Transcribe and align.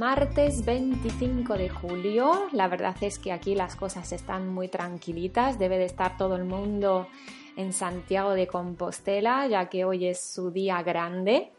martes 0.00 0.64
25 0.64 1.58
de 1.58 1.68
julio. 1.68 2.48
La 2.52 2.68
verdad 2.68 2.96
es 3.02 3.18
que 3.18 3.32
aquí 3.32 3.54
las 3.54 3.76
cosas 3.76 4.12
están 4.12 4.48
muy 4.48 4.68
tranquilitas. 4.68 5.58
Debe 5.58 5.76
de 5.76 5.84
estar 5.84 6.16
todo 6.16 6.36
el 6.36 6.46
mundo 6.46 7.06
en 7.54 7.74
Santiago 7.74 8.30
de 8.30 8.46
Compostela, 8.46 9.46
ya 9.46 9.68
que 9.68 9.84
hoy 9.84 10.06
es 10.06 10.18
su 10.18 10.52
día 10.52 10.82
grande. 10.82 11.52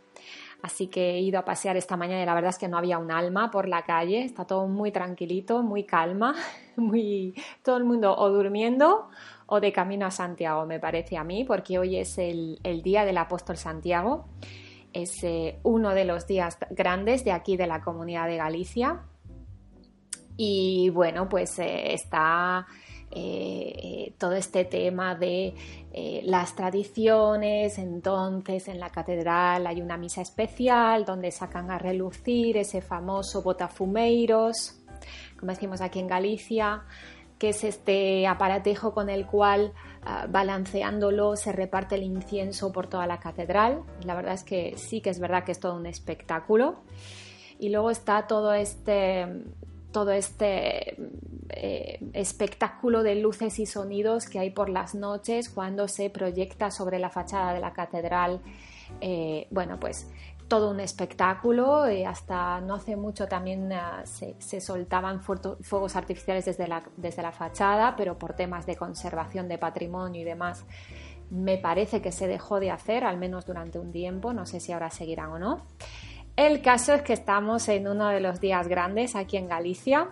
Así 0.64 0.88
que 0.88 1.12
he 1.12 1.20
ido 1.20 1.38
a 1.38 1.46
pasear 1.46 1.78
esta 1.78 1.98
mañana 1.98 2.24
y 2.24 2.26
la 2.26 2.34
verdad 2.34 2.50
es 2.50 2.58
que 2.58 2.68
no 2.68 2.80
había 2.80 2.98
un 2.98 3.12
alma 3.12 3.52
por 3.52 3.68
la 3.68 3.84
calle. 3.84 4.24
Está 4.24 4.46
todo 4.46 4.68
muy 4.68 4.92
tranquilito, 4.92 5.62
muy 5.62 5.84
calma, 5.84 6.34
muy 6.78 7.36
todo 7.62 7.78
el 7.78 7.84
mundo 7.84 8.18
o 8.18 8.28
durmiendo 8.32 9.10
o 9.46 9.60
de 9.60 9.72
camino 9.72 10.08
a 10.08 10.12
Santiago, 10.12 10.66
me 10.66 10.80
parece 10.80 11.16
a 11.16 11.24
mí, 11.24 11.44
porque 11.44 11.78
hoy 11.78 11.98
es 11.98 12.18
el, 12.18 12.60
el 12.64 12.82
día 12.82 13.06
del 13.06 13.20
apóstol 13.20 13.58
Santiago 13.58 14.26
es 14.94 15.24
eh, 15.24 15.60
uno 15.64 15.94
de 15.94 16.06
los 16.06 16.28
días 16.28 16.58
grandes 16.70 17.24
de 17.24 17.32
aquí 17.32 17.58
de 17.58 17.68
la 17.68 17.82
comunidad 17.82 18.28
de 18.28 18.38
Galicia. 18.38 19.02
Y 20.38 20.90
bueno, 20.90 21.30
pues 21.30 21.60
eh, 21.60 21.94
está 21.94 22.66
eh, 23.12 24.14
todo 24.18 24.34
este 24.34 24.66
tema 24.66 25.16
de 25.16 25.54
las 26.24 26.56
tradiciones. 26.56 27.78
Entonces, 27.78 28.68
en 28.68 28.80
la 28.80 28.90
catedral 28.90 29.68
hay 29.68 29.82
una 29.82 29.98
misa 29.98 30.22
especial 30.22 31.06
donde 31.06 31.32
sacan 31.32 31.70
a 31.70 31.78
relucir 31.78 32.58
ese 32.58 32.82
famoso 32.82 33.42
botafumeiros, 33.42 34.78
como 35.38 35.52
decimos 35.52 35.82
aquí 35.82 36.00
en 36.00 36.08
Galicia, 36.08 36.84
que 37.42 37.50
es 37.50 37.64
este 37.64 38.28
aparatejo 38.28 38.94
con 38.94 39.10
el 39.10 39.26
cual 39.26 39.74
Ah, 40.04 40.26
balanceándolo 40.28 41.36
se 41.36 41.52
reparte 41.52 41.94
el 41.94 42.02
incienso 42.02 42.72
por 42.72 42.88
toda 42.88 43.06
la 43.06 43.20
catedral. 43.20 43.84
La 44.04 44.16
verdad 44.16 44.34
es 44.34 44.44
que 44.44 44.76
sí 44.76 45.00
que 45.00 45.12
es 45.12 45.20
verdad 45.20 45.44
que 45.44 45.52
es 45.52 45.60
todo 45.60 45.76
un 45.76 45.86
espectáculo. 45.86 46.82
Y 47.60 47.70
luego 47.70 47.92
está 47.92 48.26
todo 48.26 48.54
este, 48.54 49.28
todo 49.92 50.12
este 50.12 50.98
eh, 51.50 52.00
espectáculo 52.14 53.04
de 53.04 53.14
luces 53.14 53.60
y 53.60 53.68
sonidos 53.68 54.26
que 54.26 54.40
hay 54.40 54.50
por 54.50 54.70
las 54.70 54.96
noches 54.96 55.50
cuando 55.50 55.88
se 55.88 56.10
proyecta 56.10 56.72
sobre 56.72 56.98
la 56.98 57.12
fachada 57.12 57.54
de 57.54 57.60
la 57.60 57.72
catedral. 57.72 58.42
Eh, 59.02 59.46
bueno, 59.52 59.80
pues 59.80 60.10
todo 60.52 60.70
un 60.70 60.82
espectáculo. 60.82 61.90
y 61.90 62.04
hasta 62.04 62.60
no 62.60 62.76
hace 62.76 62.98
mucho 62.98 63.26
también 63.26 63.72
ah, 63.72 64.04
se, 64.04 64.60
soltaban 64.60 65.22
fuegos 65.22 65.96
artificiales 65.96 66.44
desde 66.44 66.68
la, 66.68 66.84
desde 66.98 67.22
la 67.22 67.32
fachada, 67.32 67.96
pero 67.96 68.20
por 68.20 68.34
temas 68.34 68.66
de 68.66 68.76
conservación 68.76 69.48
de 69.48 69.58
patrimonio 69.58 70.20
y 70.20 70.26
demás, 70.26 70.66
me 71.30 71.58
parece 71.58 72.02
que 72.02 72.12
se 72.12 72.28
dejó 72.28 72.60
de 72.60 72.70
hacer, 72.70 73.06
al 73.06 73.16
menos 73.16 73.46
durante 73.46 73.80
un 73.80 73.94
tiempo. 73.94 74.34
No 74.34 74.46
sé 74.46 74.60
si 74.60 74.74
ahora 74.74 74.90
seguirán 74.90 75.30
o 75.30 75.40
no. 75.40 75.62
El 76.36 76.62
caso 76.62 76.96
es 76.96 77.02
que 77.02 77.14
estamos 77.14 77.70
en 77.70 77.88
uno 77.88 78.10
de 78.10 78.20
los 78.20 78.42
días 78.42 78.68
grandes 78.68 79.16
aquí 79.16 79.38
en 79.38 79.48
Galicia 79.48 80.10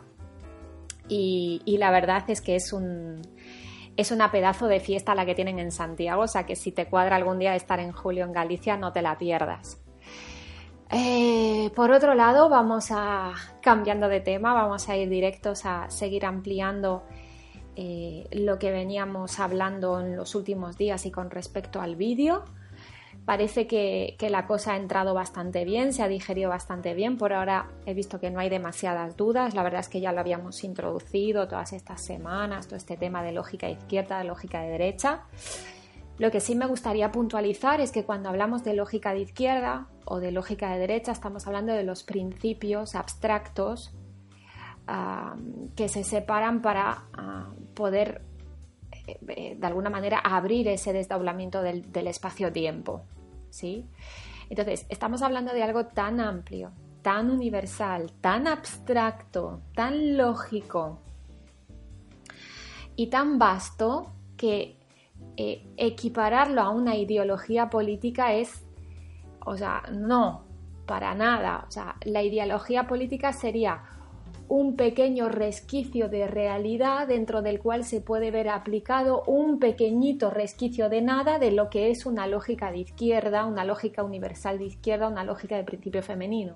y, 1.09 1.61
y 1.65 1.79
la 1.79 1.91
verdad 1.91 2.23
es 2.29 2.39
que 2.39 2.55
es 2.55 2.71
un, 2.71 3.21
es 3.97 4.11
una 4.11 4.31
pedazo 4.31 4.67
de 4.67 4.79
fiesta 4.79 5.15
la 5.15 5.25
que 5.25 5.35
tienen 5.35 5.59
en 5.59 5.73
Santiago, 5.73 6.21
o 6.21 6.27
sea 6.29 6.45
que 6.45 6.55
si 6.55 6.71
te 6.71 6.85
cuadra 6.85 7.17
algún 7.17 7.39
día 7.39 7.57
estar 7.57 7.81
en 7.81 7.91
julio 7.91 8.23
en 8.23 8.31
Galicia, 8.31 8.77
no 8.77 8.93
te 8.93 9.01
la 9.01 9.17
pierdas. 9.17 9.81
Eh, 10.91 11.69
por 11.75 11.91
otro 11.91 12.15
lado, 12.15 12.49
vamos 12.49 12.87
a, 12.91 13.33
cambiando 13.61 14.07
de 14.07 14.21
tema, 14.21 14.53
vamos 14.53 14.89
a 14.89 14.97
ir 14.97 15.09
directos 15.09 15.65
a 15.65 15.89
seguir 15.89 16.25
ampliando 16.25 17.03
eh, 17.75 18.27
lo 18.31 18.57
que 18.57 18.71
veníamos 18.71 19.39
hablando 19.39 19.99
en 19.99 20.17
los 20.17 20.33
últimos 20.35 20.77
días 20.77 21.05
y 21.05 21.11
con 21.11 21.29
respecto 21.29 21.79
al 21.79 21.95
vídeo. 21.95 22.43
Parece 23.25 23.67
que, 23.67 24.17
la 24.31 24.47
cosa 24.47 24.73
ha 24.73 24.77
entrado 24.77 25.13
bastante 25.13 25.63
bien, 25.63 25.93
se 25.93 26.01
ha 26.01 26.07
digerido 26.07 26.49
bastante 26.49 26.95
bien. 26.95 27.15
Por 27.17 27.31
ahora 27.31 27.67
he 27.85 27.93
visto 27.93 28.19
que 28.19 28.31
no 28.31 28.39
hay 28.39 28.49
demasiadas 28.49 29.15
dudas. 29.15 29.53
La 29.53 29.61
verdad 29.61 29.81
es 29.81 29.89
que 29.89 30.01
ya 30.01 30.11
lo 30.11 30.19
habíamos 30.19 30.63
introducido 30.63 31.47
todas 31.47 31.73
estas 31.73 32.01
semanas, 32.01 32.65
todo 32.65 32.77
este 32.77 32.97
tema 32.97 33.21
de 33.21 33.31
lógica 33.31 33.69
izquierda, 33.69 34.17
de 34.17 34.23
lógica 34.23 34.61
de 34.61 34.69
derecha. 34.69 35.21
Lo 36.19 36.31
que 36.31 36.41
sí 36.41 36.53
me 36.53 36.67
gustaría 36.67 37.11
puntualizar 37.11 37.79
es 37.79 37.91
que 37.91 38.03
cuando 38.03 38.27
hablamos 38.27 38.63
de 38.65 38.73
lógica 38.73 39.13
de 39.13 39.21
izquierda 39.21 39.87
o 40.05 40.19
de 40.19 40.31
lógica 40.31 40.69
de 40.71 40.79
derecha 40.79 41.13
estamos 41.13 41.47
hablando 41.47 41.71
de 41.73 41.83
los 41.83 42.03
principios 42.03 42.93
abstractos 42.93 43.93
que 45.75 45.87
se 45.87 46.03
separan 46.03 46.63
para 46.63 47.03
ah, 47.13 47.51
poder 47.75 48.23
eh, 48.91 49.19
eh, 49.27 49.55
de 49.55 49.67
alguna 49.67 49.91
manera 49.91 50.17
abrir 50.17 50.67
ese 50.67 50.93
desdoblamiento 50.93 51.61
del, 51.61 52.07
espacio-tiempo. 52.07 53.03
¿sí? 53.51 53.85
Entonces, 54.49 54.87
estamos 54.89 55.21
hablando 55.21 55.53
de 55.53 55.61
algo 55.61 55.85
tan 55.85 56.19
amplio, 56.19 56.71
tan 57.03 57.29
universal, 57.29 58.11
tan 58.19 58.47
abstracto, 58.47 59.61
tan 59.75 60.17
lógico 60.17 60.99
y 62.95 63.07
tan 63.07 63.37
vasto 63.37 64.11
que 64.37 64.78
eh, 65.41 65.61
equipararlo 65.77 66.59
a 66.61 66.69
una 66.69 66.97
ideología 66.97 67.69
política 67.69 68.33
es, 68.33 68.65
o 69.45 69.55
sea, 69.55 69.83
no, 69.89 70.43
para 70.85 71.15
nada. 71.15 71.63
O 71.65 71.71
sea, 71.71 71.95
la 72.03 72.21
ideología 72.23 72.87
política 72.87 73.31
sería 73.31 73.83
un 74.49 74.75
pequeño 74.75 75.29
resquicio 75.29 76.09
de 76.09 76.27
realidad 76.27 77.07
dentro 77.07 77.41
del 77.41 77.59
cual 77.59 77.85
se 77.85 78.01
puede 78.01 78.31
ver 78.31 78.49
aplicado 78.49 79.23
un 79.27 79.59
pequeñito 79.59 80.29
resquicio 80.29 80.89
de 80.89 81.01
nada 81.01 81.39
de 81.39 81.51
lo 81.51 81.69
que 81.69 81.89
es 81.89 82.05
una 82.05 82.27
lógica 82.27 82.69
de 82.69 82.79
izquierda, 82.79 83.45
una 83.45 83.63
lógica 83.63 84.03
universal 84.03 84.57
de 84.57 84.65
izquierda, 84.65 85.07
una 85.07 85.23
lógica 85.23 85.55
de 85.55 85.63
principio 85.63 86.03
femenino. 86.03 86.55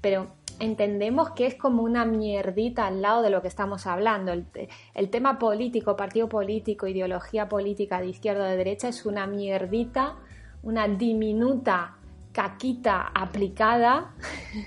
Pero 0.00 0.28
entendemos 0.60 1.30
que 1.30 1.46
es 1.46 1.54
como 1.54 1.82
una 1.82 2.04
mierdita 2.04 2.86
al 2.86 3.02
lado 3.02 3.22
de 3.22 3.30
lo 3.30 3.42
que 3.42 3.48
estamos 3.48 3.86
hablando. 3.86 4.32
El, 4.32 5.10
tema 5.10 5.38
político, 5.38 5.96
partido 5.96 6.28
político, 6.28 6.86
ideología 6.86 7.48
política 7.48 8.00
de 8.00 8.08
izquierda 8.08 8.44
o 8.44 8.48
de 8.48 8.56
derecha 8.56 8.88
es 8.88 9.06
una 9.06 9.26
mierdita, 9.26 10.16
una 10.62 10.86
diminuta 10.86 11.96
caquita 12.32 13.10
aplicada 13.14 14.14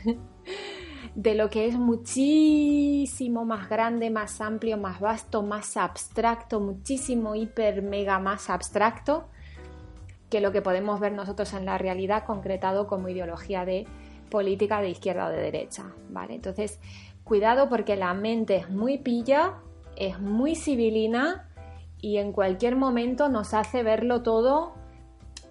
de 1.15 1.35
lo 1.35 1.49
que 1.49 1.67
es 1.67 1.75
muchísimo 1.75 3.45
más 3.45 3.69
grande, 3.69 4.09
más 4.09 4.41
amplio, 4.41 4.77
más 4.77 4.99
vasto, 4.99 5.43
más 5.43 5.77
abstracto, 5.77 6.59
muchísimo 6.59 7.35
hiper 7.35 7.83
mega 7.83 8.19
más 8.19 8.49
abstracto 8.49 9.25
que 10.31 10.41
lo 10.41 10.51
que 10.51 10.63
podemos 10.63 10.99
ver 10.99 11.11
nosotros 11.11 11.53
en 11.53 11.65
la 11.65 11.77
realidad 11.77 12.25
concretado 12.25 12.87
como 12.87 13.07
ideología 13.07 13.65
de 13.65 13.85
política 14.33 14.81
de 14.81 14.89
izquierda 14.89 15.27
o 15.27 15.29
de 15.29 15.37
derecha, 15.37 15.93
¿vale? 16.09 16.33
Entonces, 16.33 16.79
cuidado 17.23 17.69
porque 17.69 17.95
la 17.95 18.15
mente 18.15 18.55
es 18.55 18.67
muy 18.67 18.97
pilla, 18.97 19.59
es 19.95 20.19
muy 20.19 20.55
civilina 20.55 21.47
y 22.01 22.17
en 22.17 22.31
cualquier 22.31 22.75
momento 22.75 23.29
nos 23.29 23.53
hace 23.53 23.83
verlo 23.83 24.23
todo, 24.23 24.73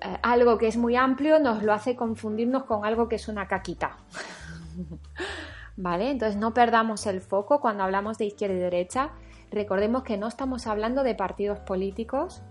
eh, 0.01 0.19
algo 0.25 0.59
que 0.59 0.67
es 0.67 0.77
muy 0.77 0.97
amplio 0.97 1.39
nos 1.39 1.63
lo 1.63 1.73
hace 1.73 1.95
confundirnos 1.95 2.65
con 2.65 2.85
algo 2.85 3.09
que 3.09 3.15
es 3.15 3.29
una 3.29 3.47
caquita. 3.47 3.99
¿Vale? 5.77 6.11
Entonces 6.11 6.37
no 6.37 6.53
perdamos 6.53 7.07
el 7.07 7.21
foco 7.21 7.61
cuando 7.61 7.85
hablamos 7.85 8.19
de 8.19 8.25
izquierda 8.25 8.57
y 8.57 8.59
derecha. 8.59 9.13
Recordemos 9.53 10.03
que 10.03 10.17
no 10.17 10.27
estamos 10.27 10.67
hablando 10.67 11.05
de 11.05 11.15
partidos 11.15 11.61
políticos 11.61 12.43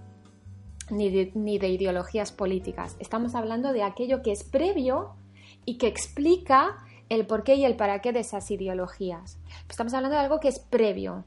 ni 0.90 1.30
ni 1.36 1.60
de 1.60 1.68
ideologías 1.68 2.32
políticas. 2.32 2.96
Estamos 3.00 3.36
hablando 3.36 3.74
de 3.74 3.84
aquello 3.84 4.22
que 4.22 4.32
es 4.32 4.46
previo 4.46 5.18
y 5.66 5.78
que 5.78 5.88
explica 5.88 6.84
el 7.10 7.28
porqué 7.28 7.56
y 7.56 7.66
el 7.66 7.76
para 7.76 8.00
qué 8.00 8.14
de 8.14 8.22
esas 8.22 8.50
ideologías. 8.52 9.40
Estamos 9.70 9.94
hablando 9.94 10.16
de 10.16 10.24
algo 10.24 10.40
que 10.40 10.48
es 10.48 10.60
previo 10.60 11.26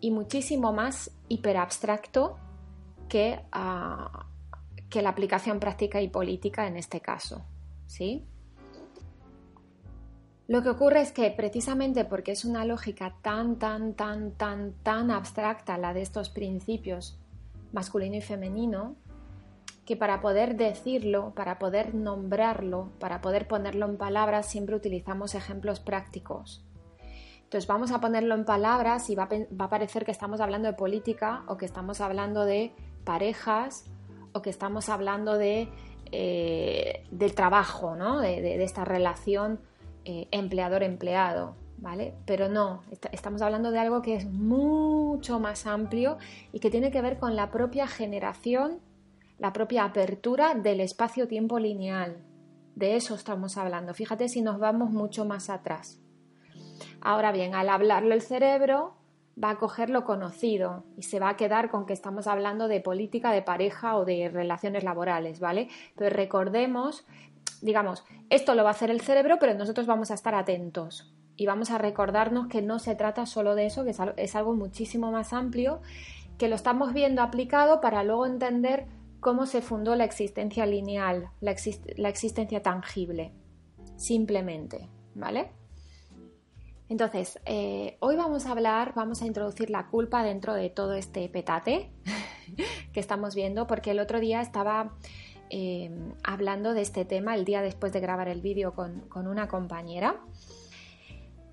y 0.00 0.10
muchísimo 0.10 0.72
más 0.72 1.10
hiperabstracto 1.28 2.36
que, 3.08 3.40
ah, 3.52 4.26
que 4.90 5.02
la 5.02 5.10
aplicación 5.10 5.60
práctica 5.60 6.02
y 6.02 6.08
política 6.08 6.66
en 6.66 6.76
este 6.76 7.00
caso. 7.00 7.44
¿sí? 7.86 8.26
Lo 10.46 10.62
que 10.62 10.68
ocurre 10.68 11.00
es 11.00 11.12
que 11.12 11.30
precisamente 11.30 12.04
porque 12.04 12.32
es 12.32 12.44
una 12.44 12.66
lógica 12.66 13.16
tan, 13.22 13.58
tan, 13.58 13.94
tan, 13.94 14.32
tan, 14.32 14.74
tan 14.82 15.10
abstracta 15.10 15.78
la 15.78 15.94
de 15.94 16.02
estos 16.02 16.28
principios 16.28 17.18
masculino 17.72 18.16
y 18.16 18.20
femenino, 18.20 18.96
que 19.84 19.96
para 19.96 20.20
poder 20.20 20.56
decirlo, 20.56 21.32
para 21.34 21.58
poder 21.58 21.94
nombrarlo, 21.94 22.90
para 22.98 23.20
poder 23.20 23.46
ponerlo 23.46 23.86
en 23.86 23.96
palabras, 23.96 24.46
siempre 24.46 24.76
utilizamos 24.76 25.34
ejemplos 25.34 25.80
prácticos. 25.80 26.64
Entonces 27.42 27.68
vamos 27.68 27.92
a 27.92 28.00
ponerlo 28.00 28.34
en 28.34 28.44
palabras 28.44 29.10
y 29.10 29.14
va 29.14 29.28
a, 29.58 29.68
parecer 29.68 30.04
que 30.04 30.10
estamos 30.10 30.40
hablando 30.40 30.68
de 30.68 30.74
política 30.74 31.44
o 31.46 31.56
que 31.56 31.66
estamos 31.66 32.00
hablando 32.00 32.44
de 32.44 32.72
parejas 33.04 33.84
o 34.32 34.42
que 34.42 34.50
estamos 34.50 34.88
hablando 34.88 35.38
de, 35.38 35.68
eh, 36.10 37.04
del 37.10 37.34
trabajo, 37.34 37.94
¿no? 37.94 38.20
de 38.20 38.64
esta 38.64 38.84
relación 38.84 39.60
eh, 40.06 40.28
empleador-empleado, 40.32 41.56
¿vale? 41.78 42.12
Pero 42.26 42.50
no, 42.50 42.82
estamos 43.10 43.40
hablando 43.40 43.70
de 43.70 43.78
algo 43.78 44.02
que 44.02 44.16
es 44.16 44.26
mucho 44.26 45.40
más 45.40 45.66
amplio 45.66 46.18
y 46.52 46.60
que 46.60 46.68
tiene 46.68 46.90
que 46.90 47.00
ver 47.00 47.18
con 47.18 47.36
la 47.36 47.50
propia 47.50 47.86
generación, 47.86 48.80
la 49.38 49.52
propia 49.52 49.84
apertura 49.84 50.54
del 50.54 50.80
espacio-tiempo 50.80 51.58
lineal. 51.58 52.16
De 52.74 52.96
eso 52.96 53.14
estamos 53.14 53.56
hablando. 53.56 53.94
Fíjate 53.94 54.28
si 54.28 54.42
nos 54.42 54.58
vamos 54.58 54.90
mucho 54.90 55.24
más 55.24 55.50
atrás. 55.50 56.00
Ahora 57.00 57.32
bien, 57.32 57.54
al 57.54 57.68
hablarlo 57.68 58.14
el 58.14 58.22
cerebro 58.22 58.96
va 59.42 59.50
a 59.50 59.58
coger 59.58 59.90
lo 59.90 60.04
conocido 60.04 60.84
y 60.96 61.02
se 61.02 61.18
va 61.18 61.30
a 61.30 61.36
quedar 61.36 61.70
con 61.70 61.86
que 61.86 61.92
estamos 61.92 62.26
hablando 62.26 62.68
de 62.68 62.80
política 62.80 63.32
de 63.32 63.42
pareja 63.42 63.96
o 63.96 64.04
de 64.04 64.28
relaciones 64.28 64.84
laborales, 64.84 65.40
¿vale? 65.40 65.68
Pero 65.96 66.10
recordemos 66.14 67.04
digamos, 67.64 68.04
esto 68.30 68.54
lo 68.54 68.62
va 68.62 68.70
a 68.70 68.72
hacer 68.72 68.90
el 68.90 69.00
cerebro, 69.00 69.38
pero 69.40 69.54
nosotros 69.54 69.86
vamos 69.86 70.10
a 70.10 70.14
estar 70.14 70.34
atentos 70.34 71.12
y 71.36 71.46
vamos 71.46 71.70
a 71.70 71.78
recordarnos 71.78 72.46
que 72.46 72.62
no 72.62 72.78
se 72.78 72.94
trata 72.94 73.26
solo 73.26 73.54
de 73.54 73.66
eso, 73.66 73.84
que 73.84 73.94
es 74.16 74.36
algo 74.36 74.54
muchísimo 74.54 75.10
más 75.10 75.32
amplio, 75.32 75.80
que 76.38 76.48
lo 76.48 76.56
estamos 76.56 76.92
viendo 76.92 77.22
aplicado 77.22 77.80
para 77.80 78.04
luego 78.04 78.26
entender 78.26 78.86
cómo 79.24 79.46
se 79.46 79.62
fundó 79.62 79.96
la 79.96 80.04
existencia 80.04 80.66
lineal, 80.66 81.30
la, 81.40 81.52
existencia 82.10 82.62
tangible, 82.62 83.32
simplemente, 83.96 84.90
¿vale? 85.14 85.50
Entonces, 86.90 87.40
eh, 87.46 87.96
hoy 88.00 88.16
vamos 88.16 88.44
a 88.44 88.50
hablar, 88.50 88.92
vamos 88.94 89.22
a 89.22 89.26
introducir 89.26 89.70
la 89.70 89.86
culpa 89.86 90.22
dentro 90.22 90.52
de 90.52 90.68
todo 90.68 90.92
este 90.92 91.26
petate 91.30 91.90
que 92.92 93.00
estamos 93.00 93.34
viendo, 93.34 93.66
porque 93.66 93.92
el 93.92 93.98
otro 93.98 94.20
día 94.20 94.42
estaba 94.42 94.94
eh, 95.48 95.90
hablando 96.22 96.74
de 96.74 96.82
este 96.82 97.06
tema 97.06 97.34
el 97.34 97.46
día 97.46 97.62
después 97.62 97.94
de 97.94 98.00
grabar 98.00 98.28
el 98.28 98.42
vídeo 98.42 98.74
con, 98.74 99.26
una 99.26 99.48
compañera. 99.48 100.20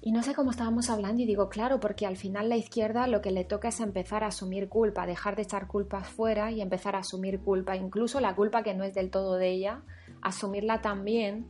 Y 0.04 0.12
no 0.12 0.24
sé 0.24 0.34
cómo 0.34 0.50
estábamos 0.50 0.90
hablando 0.90 1.22
y 1.22 1.28
digo, 1.28 1.48
claro, 1.48 1.80
porque 1.80 2.08
al 2.08 2.18
final 2.18 2.50
la 2.50 2.58
izquierda 2.58 3.06
lo 3.06 3.22
que 3.22 3.30
le 3.30 3.44
toca 3.46 3.68
es 3.68 3.80
empezar 3.80 4.24
a 4.24 4.28
asumir 4.28 4.68
culpa, 4.68 5.06
dejar 5.06 5.36
de 5.36 5.44
echar 5.44 5.68
culpas 5.68 6.10
fuera 6.10 6.52
y 6.52 6.60
empezar 6.60 6.96
a 6.96 7.00
asumir 7.00 7.40
culpa, 7.42 7.76
incluso 7.76 8.20
la 8.20 8.36
culpa 8.36 8.64
que 8.64 8.74
no 8.74 8.84
es 8.84 8.96
del 8.96 9.12
todo 9.12 9.36
de 9.36 9.52
ella, 9.52 9.84
asumirla 10.24 10.82
también, 10.82 11.48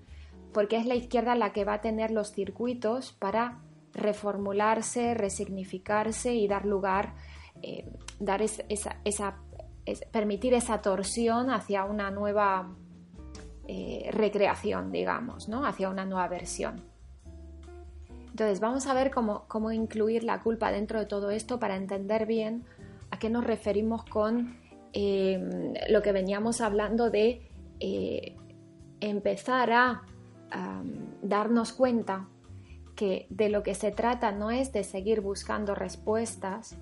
porque 0.54 0.76
es 0.76 0.86
la 0.86 0.96
izquierda 0.96 1.34
la 1.36 1.54
que 1.54 1.64
va 1.64 1.76
a 1.76 1.82
tener 1.82 2.12
los 2.12 2.34
circuitos 2.34 3.14
para 3.14 3.60
reformularse, 3.94 5.14
resignificarse 5.14 6.34
y 6.34 6.50
dar 6.50 6.66
lugar, 6.66 7.16
eh, 7.62 7.90
dar 8.20 8.42
esa, 8.42 8.98
esa 9.06 9.38
permitir 10.12 10.54
esa 10.54 10.82
torsión 10.82 11.50
hacia 11.50 11.86
una 11.86 12.12
nueva 12.12 12.76
eh, 13.68 14.10
recreación, 14.12 14.92
digamos, 14.92 15.48
¿no? 15.48 15.66
hacia 15.66 15.90
una 15.90 16.06
nueva 16.06 16.28
versión. 16.28 16.91
Entonces 18.32 18.60
vamos 18.60 18.88
a 18.88 18.94
ver 18.94 19.12
cómo, 19.12 19.72
incluir 19.72 20.24
la 20.24 20.42
culpa 20.42 20.72
dentro 20.72 21.00
de 21.00 21.06
todo 21.06 21.32
esto 21.32 21.60
para 21.60 21.76
entender 21.76 22.26
bien 22.26 22.64
a 23.12 23.20
qué 23.20 23.30
nos 23.30 23.44
referimos 23.44 24.04
con 24.06 24.58
em, 24.94 25.74
lo 25.90 26.02
que 26.02 26.12
veníamos 26.12 26.62
hablando 26.62 27.10
de 27.10 27.50
eh, 27.80 28.36
empezar 29.00 29.72
a 29.72 30.04
darnos 31.22 31.72
cuenta 31.72 32.28
que 32.96 33.26
de 33.30 33.50
lo 33.50 33.64
que 33.64 33.74
se 33.74 33.92
trata 33.92 34.32
no 34.32 34.52
es 34.52 34.74
de 34.74 34.84
seguir 34.84 35.22
buscando 35.22 35.76
respuestas, 35.76 36.78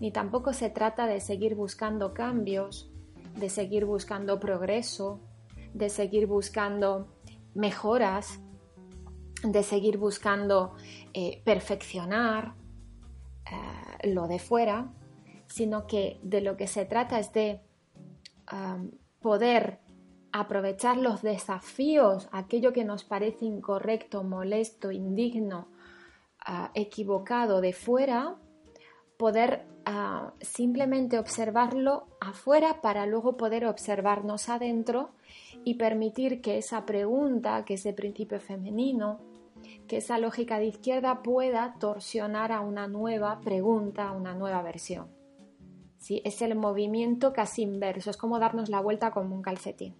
ni 0.00 0.10
tampoco 0.12 0.52
se 0.52 0.70
trata 0.70 1.06
de 1.06 1.20
seguir 1.20 1.54
buscando 1.54 2.14
cambios, 2.14 2.90
de 3.36 3.48
seguir 3.48 3.84
buscando 3.84 4.38
progreso, 4.38 5.20
de 5.74 5.88
seguir 5.88 6.26
buscando 6.26 7.08
mejoras, 7.54 8.40
de 9.42 9.62
seguir 9.62 9.98
buscando 9.98 10.74
eh, 11.14 11.40
perfeccionar 11.44 12.54
eh, 13.46 14.08
lo 14.08 14.26
de 14.28 14.38
fuera, 14.38 14.88
sino 15.46 15.86
que 15.86 16.18
de 16.22 16.40
lo 16.40 16.56
que 16.56 16.66
se 16.66 16.84
trata 16.84 17.18
es 17.18 17.32
de 17.32 17.60
poder 19.20 19.78
aprovechar 20.32 20.96
los 20.96 21.20
desafíos, 21.20 22.28
aquello 22.32 22.72
que 22.72 22.84
nos 22.84 23.04
parece 23.04 23.44
incorrecto, 23.44 24.24
molesto, 24.24 24.90
indigno, 24.90 25.68
ah, 26.40 26.70
equivocado 26.74 27.60
de 27.60 27.74
fuera, 27.74 28.36
poder 29.18 29.66
simplemente 30.42 31.18
observarlo 31.18 32.06
afuera 32.20 32.82
para 32.82 33.06
luego 33.06 33.38
poder 33.38 33.64
observarnos 33.64 34.50
adentro 34.50 35.12
y 35.64 35.74
permitir 35.74 36.40
que 36.40 36.58
esa 36.58 36.86
pregunta, 36.86 37.64
que 37.64 37.74
ese 37.74 37.92
principio 37.92 38.40
femenino, 38.40 39.20
que 39.86 39.98
esa 39.98 40.18
lógica 40.18 40.58
de 40.58 40.66
izquierda 40.66 41.22
pueda 41.22 41.74
torsionar 41.78 42.52
a 42.52 42.60
una 42.60 42.86
nueva 42.86 43.40
pregunta, 43.40 44.08
a 44.08 44.12
una 44.12 44.34
nueva 44.34 44.62
versión. 44.62 45.08
¿Sí? 45.98 46.22
Es 46.24 46.42
el 46.42 46.54
movimiento 46.54 47.32
casi 47.32 47.62
inverso, 47.62 48.10
es 48.10 48.16
como 48.16 48.38
darnos 48.38 48.68
la 48.68 48.80
vuelta 48.80 49.10
como 49.10 49.34
un 49.34 49.42
calcetín. 49.42 49.96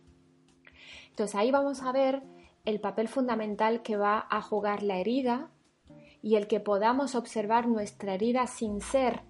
Entonces 1.11 1.35
ahí 1.35 1.51
vamos 1.51 1.83
a 1.83 1.91
ver 1.91 2.23
el 2.65 2.81
papel 2.81 3.09
fundamental 3.09 3.83
que 3.83 3.97
va 3.97 4.27
a 4.31 4.41
jugar 4.41 4.83
la 4.83 4.99
herida 4.99 5.51
y 6.23 6.37
el 6.37 6.47
que 6.47 6.61
podamos 6.61 7.15
observar 7.15 7.67
nuestra 7.67 8.15
herida 8.15 8.47
sin 8.47 8.81
ser 8.81 9.23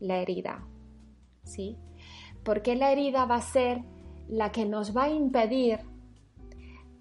la 0.00 0.18
herida. 0.18 0.66
¿Sí? 1.44 1.78
Porque 2.44 2.76
la 2.76 2.92
herida 2.92 3.24
va 3.24 3.36
a 3.36 3.42
ser 3.42 3.82
la 4.30 4.52
que 4.52 4.64
nos 4.64 4.96
va 4.96 5.04
a 5.04 5.08
impedir 5.10 5.80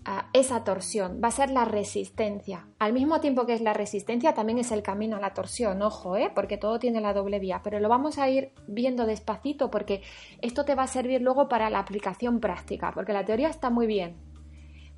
ah, 0.06 0.30
esa 0.34 0.64
torsión, 0.64 1.22
va 1.24 1.28
a 1.28 1.32
ser 1.32 1.52
la 1.52 1.66
resistencia. 1.66 2.68
Al 2.80 2.94
mismo 2.94 3.22
tiempo 3.22 3.46
que 3.46 3.54
es 3.54 3.62
la 3.62 3.74
resistencia, 3.74 4.34
también 4.34 4.58
es 4.58 4.72
el 4.72 4.82
camino 4.82 5.18
a 5.18 5.20
la 5.20 5.34
torsión, 5.34 5.82
ojo, 5.82 6.18
¿eh? 6.18 6.32
porque 6.34 6.58
todo 6.58 6.80
tiene 6.80 7.02
la 7.02 7.14
doble 7.14 7.40
vía, 7.40 7.62
pero 7.64 7.80
lo 7.80 7.88
vamos 7.88 8.18
a 8.18 8.30
ir 8.30 8.52
viendo 8.68 9.06
despacito 9.06 9.70
porque 9.70 10.02
esto 10.42 10.66
te 10.66 10.76
va 10.76 10.84
a 10.84 10.88
servir 10.88 11.22
luego 11.22 11.48
para 11.48 11.70
la 11.70 11.80
aplicación 11.80 12.40
práctica, 12.40 12.92
porque 12.94 13.14
la 13.14 13.26
teoría 13.26 13.50
está 13.50 13.70
muy 13.70 13.88
bien. 13.88 14.18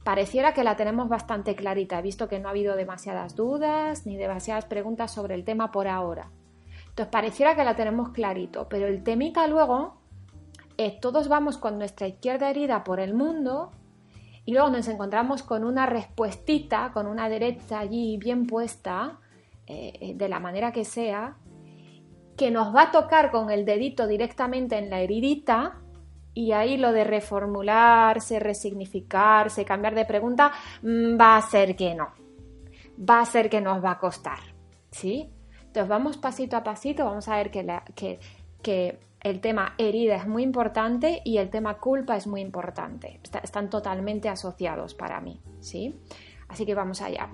Pareciera 0.04 0.54
que 0.54 0.64
la 0.64 0.76
tenemos 0.78 1.10
bastante 1.10 1.56
clarita, 1.56 2.02
visto 2.02 2.28
que 2.28 2.40
no 2.40 2.48
ha 2.48 2.52
habido 2.52 2.76
demasiadas 2.76 3.36
dudas 3.36 4.08
ni 4.08 4.18
demasiadas 4.18 4.66
preguntas 4.66 5.12
sobre 5.12 5.36
el 5.36 5.44
tema 5.44 5.72
por 5.72 5.88
ahora. 5.88 6.32
Entonces 6.90 7.12
pareciera 7.12 7.56
que 7.56 7.64
la 7.64 7.76
tenemos 7.76 8.10
clarito, 8.10 8.68
pero 8.68 8.88
el 8.88 9.04
temita 9.04 9.46
luego 9.48 10.01
es 10.86 11.00
todos 11.00 11.28
vamos 11.28 11.58
con 11.58 11.78
nuestra 11.78 12.08
izquierda 12.08 12.50
herida 12.50 12.84
por 12.84 13.00
el 13.00 13.14
mundo 13.14 13.72
y 14.46 14.54
luego 14.54 14.70
nos 14.70 14.88
encontramos 14.88 15.44
con 15.44 15.64
una 15.64 15.86
respuestita, 15.86 16.92
con 16.94 17.08
una 17.08 17.30
derecha 17.30 17.80
allí 17.80 18.18
bien 18.18 18.48
puesta, 18.48 19.20
eh, 19.68 19.94
eh, 20.02 20.14
de 20.16 20.30
la 20.30 20.40
manera 20.40 20.72
que 20.72 20.84
sea, 20.84 21.38
que 22.36 22.50
nos 22.52 22.76
va 22.76 22.84
a 22.84 22.92
tocar 22.92 23.32
con 23.32 23.52
el 23.52 23.66
dedito 23.66 24.08
directamente 24.08 24.78
en 24.78 24.90
la 24.90 25.00
heridita 25.00 25.80
y 26.34 26.54
ahí 26.54 26.78
lo 26.78 26.92
de 26.92 27.04
reformularse, 27.04 28.40
resignificarse, 28.40 29.66
cambiar 29.66 29.96
de 29.96 30.06
pregunta, 30.06 30.52
mm, 30.82 31.20
va 31.20 31.38
a 31.38 31.42
ser 31.42 31.76
que 31.76 31.94
no. 31.94 32.10
Va 32.98 33.22
a 33.22 33.26
ser 33.26 33.50
que 33.50 33.62
nos 33.62 33.84
va 33.84 33.92
a 33.92 34.00
costar. 34.00 34.40
¿Sí? 34.90 35.30
Entonces 35.72 35.88
vamos 35.88 36.18
pasito 36.18 36.58
a 36.58 36.64
pasito, 36.64 37.06
vamos 37.06 37.28
a 37.28 37.38
ver 37.38 37.50
que, 37.50 38.20
que, 38.62 39.00
el 39.24 39.40
tema 39.40 39.76
herida 39.78 40.16
es 40.16 40.28
muy 40.28 40.44
importante 40.44 41.22
y 41.24 41.38
el 41.38 41.50
tema 41.50 41.78
culpa 41.78 42.18
es 42.18 42.28
muy 42.28 42.42
importante. 42.42 43.20
están 43.44 43.70
totalmente 43.70 44.30
asociados 44.30 44.96
para 44.96 45.22
mí, 45.22 45.40
¿sí? 45.60 45.96
Así 46.48 46.66
que 46.66 46.76
vamos 46.76 47.02
allá. 47.02 47.30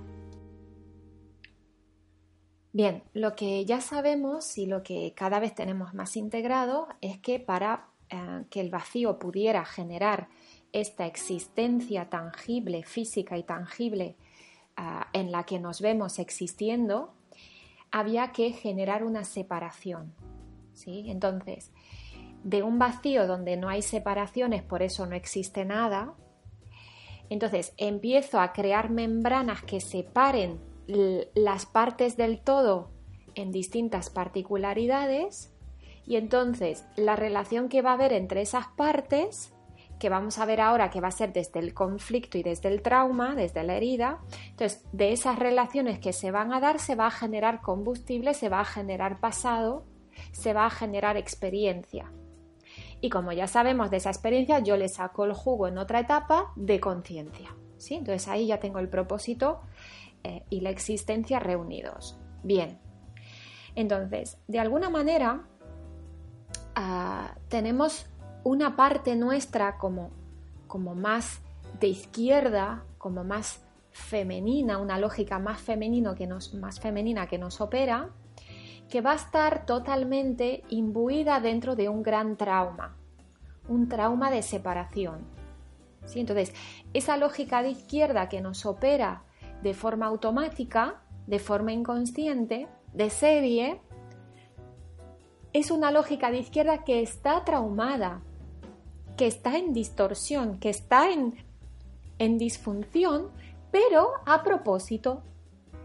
Bien, 2.74 3.04
lo 3.14 3.36
que 3.36 3.66
ya 3.66 3.82
sabemos 3.82 4.58
y 4.58 4.68
lo 4.68 4.84
que 4.84 5.14
cada 5.16 5.40
vez 5.40 5.56
tenemos 5.56 5.94
más 5.94 6.16
integrado 6.18 6.90
es 7.02 7.18
que 7.18 7.40
para 7.40 7.88
eh, 8.10 8.44
que 8.50 8.62
el 8.62 8.70
vacío 8.70 9.18
pudiera 9.18 9.66
generar 9.66 10.28
esta 10.74 11.06
existencia 11.08 12.10
tangible, 12.10 12.84
física 12.84 13.38
y 13.38 13.44
tangible 13.44 14.16
ah, 14.76 15.08
en 15.14 15.32
la 15.32 15.46
que 15.46 15.60
nos 15.60 15.82
vemos 15.82 16.20
existiendo, 16.20 17.14
había 17.90 18.32
que 18.34 18.52
generar 18.52 19.04
una 19.04 19.24
separación. 19.24 20.14
¿sí? 20.74 21.06
Entonces, 21.08 21.72
de 22.44 22.64
un 22.64 22.80
vacío 22.80 23.28
donde 23.28 23.58
no 23.58 23.70
hay 23.70 23.82
separaciones, 23.82 24.64
por 24.64 24.82
eso 24.82 25.06
no 25.06 25.16
existe 25.16 25.66
nada, 25.66 26.16
entonces 27.30 27.74
empiezo 27.78 28.40
a 28.40 28.54
crear 28.54 28.90
membranas 28.90 29.64
que 29.64 29.82
separen 29.82 30.60
las 31.36 31.66
partes 31.66 32.16
del 32.16 32.40
todo 32.40 32.90
en 33.36 33.52
distintas 33.52 34.10
particularidades 34.10 35.54
y 36.06 36.16
entonces 36.16 36.86
la 36.96 37.16
relación 37.16 37.68
que 37.68 37.82
va 37.82 37.92
a 37.92 37.94
haber 37.96 38.14
entre 38.14 38.42
esas 38.42 38.68
partes, 38.68 39.54
que 40.00 40.10
vamos 40.10 40.38
a 40.38 40.46
ver 40.46 40.62
ahora 40.62 40.90
que 40.90 41.02
va 41.02 41.10
a 41.10 41.12
ser 41.12 41.34
desde 41.34 41.60
el 41.60 41.74
conflicto 41.74 42.38
y 42.38 42.44
desde 42.44 42.70
el 42.70 42.82
trauma, 42.82 43.36
desde 43.36 43.64
la 43.64 43.76
herida, 43.76 44.22
entonces 44.52 44.86
de 44.94 45.12
esas 45.12 45.38
relaciones 45.38 46.00
que 46.00 46.14
se 46.14 46.32
van 46.32 46.54
a 46.54 46.62
dar 46.62 46.80
se 46.80 46.96
va 46.96 47.08
a 47.08 47.12
generar 47.12 47.62
combustible, 47.62 48.34
se 48.34 48.48
va 48.48 48.62
a 48.62 48.66
generar 48.66 49.20
pasado, 49.20 49.86
se 50.32 50.54
va 50.54 50.66
a 50.66 50.70
generar 50.70 51.18
experiencia. 51.18 52.12
Y 53.02 53.10
como 53.10 53.32
ya 53.32 53.48
sabemos 53.48 53.92
de 53.92 53.98
esa 53.98 54.10
experiencia, 54.10 54.60
yo 54.60 54.78
le 54.78 54.90
saco 54.90 55.26
el 55.26 55.34
jugo 55.34 55.68
en 55.68 55.78
otra 55.78 56.00
etapa 56.00 56.52
de 56.56 56.80
conciencia. 56.80 57.56
¿sí? 57.78 57.96
Entonces 57.96 58.28
ahí 58.28 58.48
ya 58.48 58.60
tengo 58.60 58.80
el 58.80 58.90
propósito 58.90 59.62
eh, 60.24 60.44
y 60.50 60.62
la 60.62 60.70
existencia 60.70 61.40
reunidos. 61.40 62.18
Bien, 62.44 62.80
entonces, 63.76 64.40
de 64.48 64.60
alguna 64.60 64.90
manera, 64.90 65.44
ah, 66.76 67.36
tenemos 67.48 68.08
una 68.44 68.76
parte 68.76 69.16
nuestra 69.16 69.78
como, 69.78 70.10
como 70.68 70.96
más 70.96 71.42
de 71.80 71.88
izquierda, 71.88 72.86
como 72.98 73.24
más 73.24 73.62
femenina, 73.92 74.80
una 74.80 74.98
lógica 74.98 75.38
más, 75.38 75.62
femenino 75.62 76.16
que 76.16 76.26
nos, 76.26 76.54
más 76.56 76.80
femenina 76.80 77.28
que 77.28 77.38
nos 77.38 77.62
opera, 77.62 78.10
que 78.90 79.02
va 79.02 79.12
a 79.12 79.16
estar 79.16 79.66
totalmente 79.66 80.64
imbuida 80.70 81.40
dentro 81.40 81.76
de 81.76 81.90
un 81.90 82.04
gran 82.04 82.38
trauma, 82.38 82.96
un 83.68 83.90
trauma 83.90 84.32
de 84.32 84.42
separación. 84.42 85.26
¿Sí? 86.06 86.22
Entonces, 86.22 86.54
esa 86.94 87.18
lógica 87.18 87.62
de 87.62 87.70
izquierda 87.70 88.30
que 88.30 88.40
nos 88.40 88.66
opera 88.66 89.24
de 89.62 89.74
forma 89.74 90.06
automática, 90.06 91.02
de 91.26 91.40
forma 91.40 91.74
inconsciente, 91.74 92.68
de 92.94 93.10
serie, 93.10 93.82
es 95.52 95.72
una 95.72 95.92
lógica 95.92 96.32
de 96.32 96.38
izquierda 96.38 96.84
que 96.84 97.02
está 97.02 97.44
traumada, 97.44 98.22
que 99.18 99.28
está 99.28 99.58
en 99.58 99.74
distorsión, 99.74 100.60
que 100.60 100.70
está 100.70 101.12
en, 101.12 101.36
en 102.20 102.38
disfunción, 102.38 103.32
pero 103.72 104.12
a 104.26 104.44
propósito, 104.44 105.24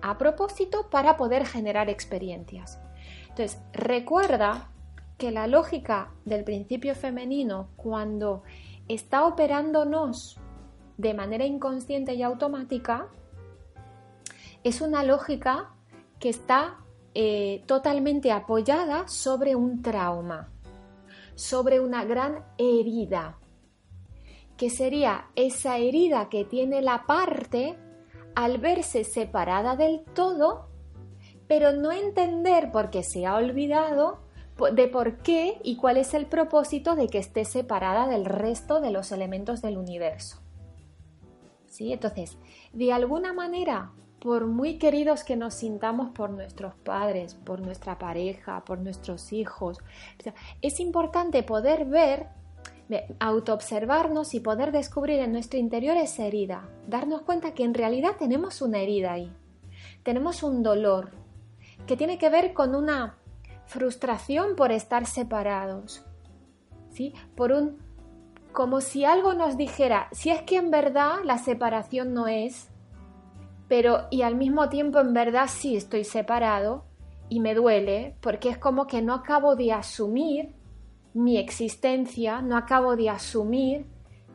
a 0.02 0.18
propósito 0.18 0.88
para 0.90 1.16
poder 1.16 1.46
generar 1.46 1.88
experiencias. 1.90 2.78
Entonces, 3.32 3.62
recuerda 3.72 4.68
que 5.16 5.30
la 5.30 5.46
lógica 5.46 6.12
del 6.26 6.44
principio 6.44 6.94
femenino, 6.94 7.68
cuando 7.76 8.42
está 8.88 9.24
operándonos 9.24 10.38
de 10.98 11.14
manera 11.14 11.46
inconsciente 11.46 12.12
y 12.12 12.22
automática, 12.22 13.08
es 14.64 14.82
una 14.82 15.02
lógica 15.02 15.70
que 16.20 16.28
está 16.28 16.76
eh, 17.14 17.64
totalmente 17.66 18.32
apoyada 18.32 19.08
sobre 19.08 19.56
un 19.56 19.80
trauma, 19.80 20.50
sobre 21.34 21.80
una 21.80 22.04
gran 22.04 22.44
herida, 22.58 23.38
que 24.58 24.68
sería 24.68 25.30
esa 25.36 25.78
herida 25.78 26.28
que 26.28 26.44
tiene 26.44 26.82
la 26.82 27.06
parte 27.06 27.78
al 28.34 28.58
verse 28.58 29.04
separada 29.04 29.74
del 29.74 30.04
todo 30.14 30.71
pero 31.54 31.70
no 31.72 31.92
entender 31.92 32.72
por 32.72 32.88
qué 32.88 33.02
se 33.02 33.26
ha 33.26 33.36
olvidado 33.36 34.20
de 34.72 34.88
por 34.88 35.18
qué 35.18 35.60
y 35.62 35.76
cuál 35.76 35.98
es 35.98 36.14
el 36.14 36.24
propósito 36.24 36.96
de 36.96 37.08
que 37.08 37.18
esté 37.18 37.44
separada 37.44 38.08
del 38.08 38.24
resto 38.24 38.80
de 38.80 38.90
los 38.90 39.12
elementos 39.12 39.60
del 39.60 39.76
universo. 39.76 40.40
¿Sí? 41.66 41.92
Entonces, 41.92 42.38
de 42.72 42.90
alguna 42.90 43.34
manera, 43.34 43.92
por 44.18 44.46
muy 44.46 44.78
queridos 44.78 45.24
que 45.24 45.36
nos 45.36 45.52
sintamos 45.52 46.12
por 46.12 46.30
nuestros 46.30 46.74
padres, 46.74 47.34
por 47.34 47.60
nuestra 47.60 47.98
pareja, 47.98 48.64
por 48.64 48.78
nuestros 48.78 49.34
hijos, 49.34 49.76
es 50.62 50.80
importante 50.80 51.42
poder 51.42 51.84
ver, 51.84 52.28
autoobservarnos 53.20 54.32
y 54.32 54.40
poder 54.40 54.72
descubrir 54.72 55.18
en 55.18 55.32
nuestro 55.32 55.58
interior 55.58 55.98
esa 55.98 56.24
herida, 56.24 56.66
darnos 56.88 57.20
cuenta 57.20 57.52
que 57.52 57.64
en 57.64 57.74
realidad 57.74 58.12
tenemos 58.18 58.62
una 58.62 58.78
herida 58.78 59.12
ahí, 59.12 59.30
tenemos 60.02 60.42
un 60.42 60.62
dolor, 60.62 61.21
que 61.86 61.96
tiene 61.96 62.18
que 62.18 62.30
ver 62.30 62.52
con 62.52 62.74
una 62.74 63.18
frustración 63.66 64.56
por 64.56 64.72
estar 64.72 65.06
separados, 65.06 66.04
¿sí? 66.90 67.14
Por 67.34 67.52
un 67.52 67.78
como 68.52 68.82
si 68.82 69.04
algo 69.04 69.32
nos 69.32 69.56
dijera, 69.56 70.08
si 70.12 70.30
es 70.30 70.42
que 70.42 70.56
en 70.56 70.70
verdad 70.70 71.20
la 71.24 71.38
separación 71.38 72.12
no 72.12 72.28
es, 72.28 72.68
pero 73.66 74.06
y 74.10 74.22
al 74.22 74.34
mismo 74.34 74.68
tiempo 74.68 75.00
en 75.00 75.14
verdad 75.14 75.48
sí 75.48 75.74
estoy 75.74 76.04
separado 76.04 76.84
y 77.30 77.40
me 77.40 77.54
duele, 77.54 78.14
porque 78.20 78.50
es 78.50 78.58
como 78.58 78.86
que 78.86 79.00
no 79.00 79.14
acabo 79.14 79.56
de 79.56 79.72
asumir 79.72 80.54
mi 81.14 81.38
existencia, 81.38 82.42
no 82.42 82.58
acabo 82.58 82.94
de 82.94 83.08
asumir 83.08 83.86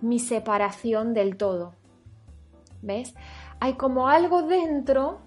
mi 0.02 0.18
separación 0.18 1.14
del 1.14 1.38
todo. 1.38 1.76
¿Ves? 2.82 3.14
Hay 3.60 3.74
como 3.74 4.08
algo 4.08 4.44
dentro 4.44 5.20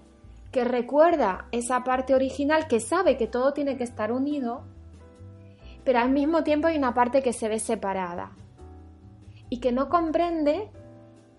que 0.51 0.63
recuerda 0.65 1.47
esa 1.51 1.83
parte 1.83 2.13
original 2.13 2.67
que 2.67 2.79
sabe 2.79 3.17
que 3.17 3.27
todo 3.27 3.53
tiene 3.53 3.77
que 3.77 3.83
estar 3.83 4.11
unido, 4.11 4.63
pero 5.83 5.99
al 5.99 6.11
mismo 6.11 6.43
tiempo 6.43 6.67
hay 6.67 6.77
una 6.77 6.93
parte 6.93 7.23
que 7.23 7.33
se 7.33 7.47
ve 7.47 7.59
separada 7.59 8.31
y 9.49 9.59
que 9.59 9.71
no 9.71 9.89
comprende 9.89 10.69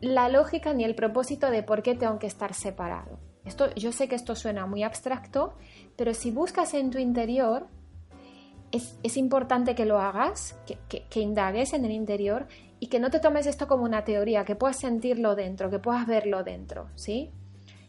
la 0.00 0.28
lógica 0.28 0.73
ni 0.75 0.85
el 0.85 0.95
propósito 0.95 1.50
de 1.50 1.62
por 1.62 1.83
qué 1.83 1.95
tengo 1.95 2.19
que 2.19 2.26
estar 2.26 2.54
separado. 2.54 3.19
Esto, 3.45 3.75
yo 3.75 3.92
sé 3.92 4.09
que 4.09 4.14
esto 4.14 4.35
suena 4.35 4.66
muy 4.66 4.83
abstracto, 4.83 5.54
pero 5.97 6.14
si 6.14 6.31
buscas 6.31 6.75
en 6.75 6.90
tu 6.90 6.99
interior, 6.99 7.66
es, 8.71 9.16
importante 9.16 9.75
que 9.75 9.85
lo 9.85 9.99
hagas, 9.99 10.59
que, 10.66 11.04
que 11.04 11.21
indagues 11.21 11.75
en 11.75 11.85
el 11.85 11.90
interior 11.90 12.47
y 12.81 12.87
que 12.87 12.99
no 12.99 13.11
te 13.11 13.21
tomes 13.21 13.47
esto 13.47 13.69
como 13.69 13.85
una 13.85 14.04
teoría, 14.04 14.45
que 14.45 14.57
puedas 14.57 14.78
sentirlo 14.78 15.35
dentro, 15.35 15.71
que 15.71 15.78
puedas 15.78 16.07
verlo 16.07 16.42
dentro, 16.42 16.88
¿sí? 16.95 17.31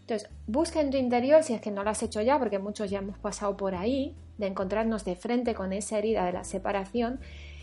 Entonces, 0.03 0.29
busca 0.47 0.81
en 0.81 0.91
tu 0.91 0.97
interior, 0.97 1.43
si 1.43 1.53
es 1.53 1.61
que 1.61 1.71
no 1.71 1.81
lo 1.83 1.89
has 1.89 2.03
hecho 2.03 2.21
ya, 2.21 2.37
porque 2.37 2.59
muchos 2.59 2.89
ya 2.89 2.99
hemos 2.99 3.17
pasado 3.19 3.55
por 3.55 3.73
ahí, 3.73 4.17
de 4.37 4.47
encontrarnos 4.47 5.05
de 5.05 5.15
frente 5.15 5.55
con 5.55 5.71
esa 5.71 5.97
herida 5.97 6.25
de 6.25 6.33
la 6.33 6.43
separación 6.43 7.21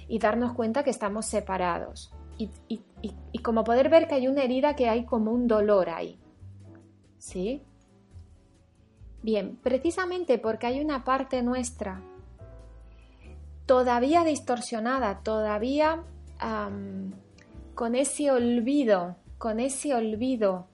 y 0.09 0.18
darnos 0.20 0.54
cuenta 0.54 0.82
que 0.82 0.88
estamos 0.88 1.26
separados. 1.26 2.14
Y, 2.38 2.80
como 3.42 3.64
poder 3.64 3.90
ver 3.90 4.09
que 4.09 4.14
hay 4.14 4.26
una 4.26 4.42
herida 4.42 4.75
que 4.75 4.88
hay 4.88 5.04
como 5.04 5.32
un 5.32 5.47
dolor 5.47 5.90
ahí. 5.90 6.18
¿Sí? 7.18 7.62
Bien, 9.23 9.56
precisamente 9.62 10.38
porque 10.38 10.66
hay 10.66 10.80
una 10.80 11.04
parte 11.04 11.42
nuestra 11.42 12.02
todavía 13.66 14.25
distorsionada, 14.25 15.20
todavía 15.23 16.02
con 17.75 17.94
ese 17.94 18.30
olvido, 18.30 19.16
con 19.37 19.61
ese 19.61 19.94
olvido 19.94 20.66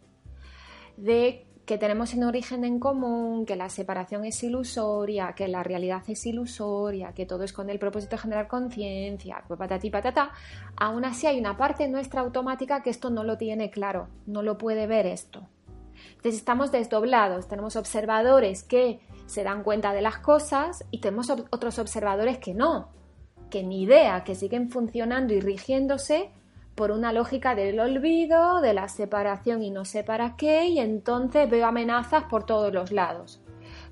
de 0.96 1.45
que 1.66 1.78
tenemos 1.78 2.14
un 2.14 2.22
origen 2.22 2.64
en 2.64 2.78
común, 2.78 3.44
que 3.44 3.56
la 3.56 3.68
separación 3.68 4.24
es 4.24 4.40
ilusoria, 4.44 5.34
que 5.34 5.48
la 5.48 5.64
realidad 5.64 6.02
es 6.06 6.24
ilusoria, 6.24 7.12
que 7.12 7.26
todo 7.26 7.42
es 7.42 7.52
con 7.52 7.68
el 7.68 7.80
propósito 7.80 8.14
de 8.14 8.22
generar 8.22 8.46
conciencia, 8.46 9.42
patati 9.48 9.90
patata, 9.90 10.30
aún 10.76 11.04
así 11.04 11.26
hay 11.26 11.40
una 11.40 11.56
parte 11.56 11.88
nuestra 11.88 12.20
automática 12.20 12.84
que 12.84 12.90
esto 12.90 13.10
no 13.10 13.24
lo 13.24 13.36
tiene 13.36 13.70
claro, 13.70 14.08
no 14.26 14.42
lo 14.42 14.56
puede 14.58 14.86
ver 14.86 15.06
esto. 15.06 15.48
Entonces 16.10 16.36
estamos 16.36 16.70
desdoblados, 16.70 17.48
tenemos 17.48 17.74
observadores 17.74 18.62
que 18.62 19.00
se 19.26 19.42
dan 19.42 19.64
cuenta 19.64 19.92
de 19.92 20.02
las 20.02 20.18
cosas 20.18 20.84
y 20.92 21.00
tenemos 21.00 21.30
otros 21.30 21.80
observadores 21.80 22.38
que 22.38 22.54
no, 22.54 22.90
que 23.50 23.64
ni 23.64 23.82
idea, 23.82 24.22
que 24.22 24.36
siguen 24.36 24.70
funcionando 24.70 25.34
y 25.34 25.40
rigiéndose 25.40 26.30
por 26.76 26.90
una 26.90 27.12
lógica 27.12 27.54
del 27.54 27.80
olvido, 27.80 28.60
de 28.60 28.74
la 28.74 28.88
separación 28.88 29.62
y 29.62 29.70
no 29.70 29.84
sé 29.84 30.04
para 30.04 30.36
qué, 30.36 30.66
y 30.66 30.78
entonces 30.78 31.48
veo 31.50 31.66
amenazas 31.66 32.24
por 32.24 32.44
todos 32.44 32.72
los 32.72 32.92
lados. 32.92 33.42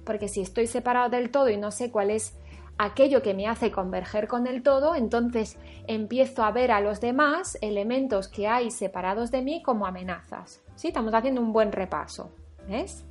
Porque 0.05 0.29
si 0.29 0.43
estoy 0.43 0.67
separado 0.67 1.09
del 1.09 1.31
todo 1.31 1.49
y 1.49 1.57
no 1.57 1.71
sé 1.71 1.91
cuál 1.91 2.11
es 2.11 2.37
aquello 2.77 3.23
que 3.23 3.35
me 3.35 3.47
hace 3.47 3.71
converger 3.71 4.29
con 4.29 4.47
el 4.47 4.63
todo, 4.63 4.95
entonces 4.95 5.57
empiezo 5.87 6.45
a 6.45 6.53
ver 6.53 6.71
a 6.73 6.81
los 6.81 7.01
demás 7.01 7.57
elementos 7.63 8.29
que 8.29 8.49
hay 8.49 8.71
separados 8.71 9.31
de 9.31 9.43
mí 9.43 9.63
como 9.63 9.87
amenazas. 9.87 10.63
¿Sí? 10.75 10.89
Estamos 10.89 11.15
haciendo 11.15 11.41
un 11.41 11.53
buen 11.53 11.73
repaso. 11.73 12.33
¿Ves? 12.69 13.07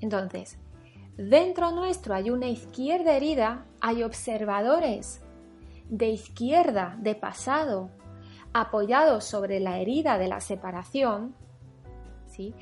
Entonces, 0.00 0.58
dentro 1.16 1.72
nuestro 1.72 2.14
hay 2.14 2.30
una 2.30 2.46
izquierda 2.46 3.16
herida, 3.16 3.66
hay 3.80 4.04
observadores 4.04 5.22
de 5.88 6.10
izquierda, 6.10 6.96
de 7.00 7.14
pasado, 7.14 7.90
apoyados 8.52 9.24
sobre 9.24 9.60
la 9.60 9.78
herida 9.78 10.18
de 10.18 10.28
la 10.28 10.40
separación, 10.40 11.34
¿sí? 12.26 12.54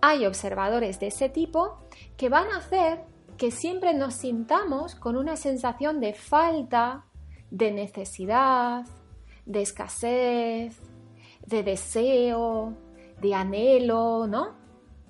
hay 0.00 0.26
observadores 0.26 0.98
de 1.00 1.08
ese 1.08 1.28
tipo 1.28 1.78
que 2.16 2.28
van 2.28 2.48
a 2.50 2.58
hacer 2.58 3.04
que 3.36 3.50
siempre 3.50 3.94
nos 3.94 4.14
sintamos 4.14 4.94
con 4.94 5.16
una 5.16 5.36
sensación 5.36 6.00
de 6.00 6.14
falta, 6.14 7.06
de 7.50 7.70
necesidad, 7.70 8.84
de 9.46 9.62
escasez, 9.62 10.80
de 11.46 11.62
deseo, 11.62 12.74
de 13.20 13.34
anhelo, 13.34 14.26
¿no? 14.26 14.56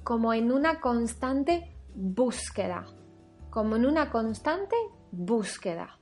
como 0.04 0.34
en 0.34 0.52
una 0.52 0.80
constante 0.80 1.76
búsqueda, 1.94 2.86
como 3.50 3.76
en 3.76 3.86
una 3.86 4.10
constante 4.10 4.76
búsqueda. 5.10 5.98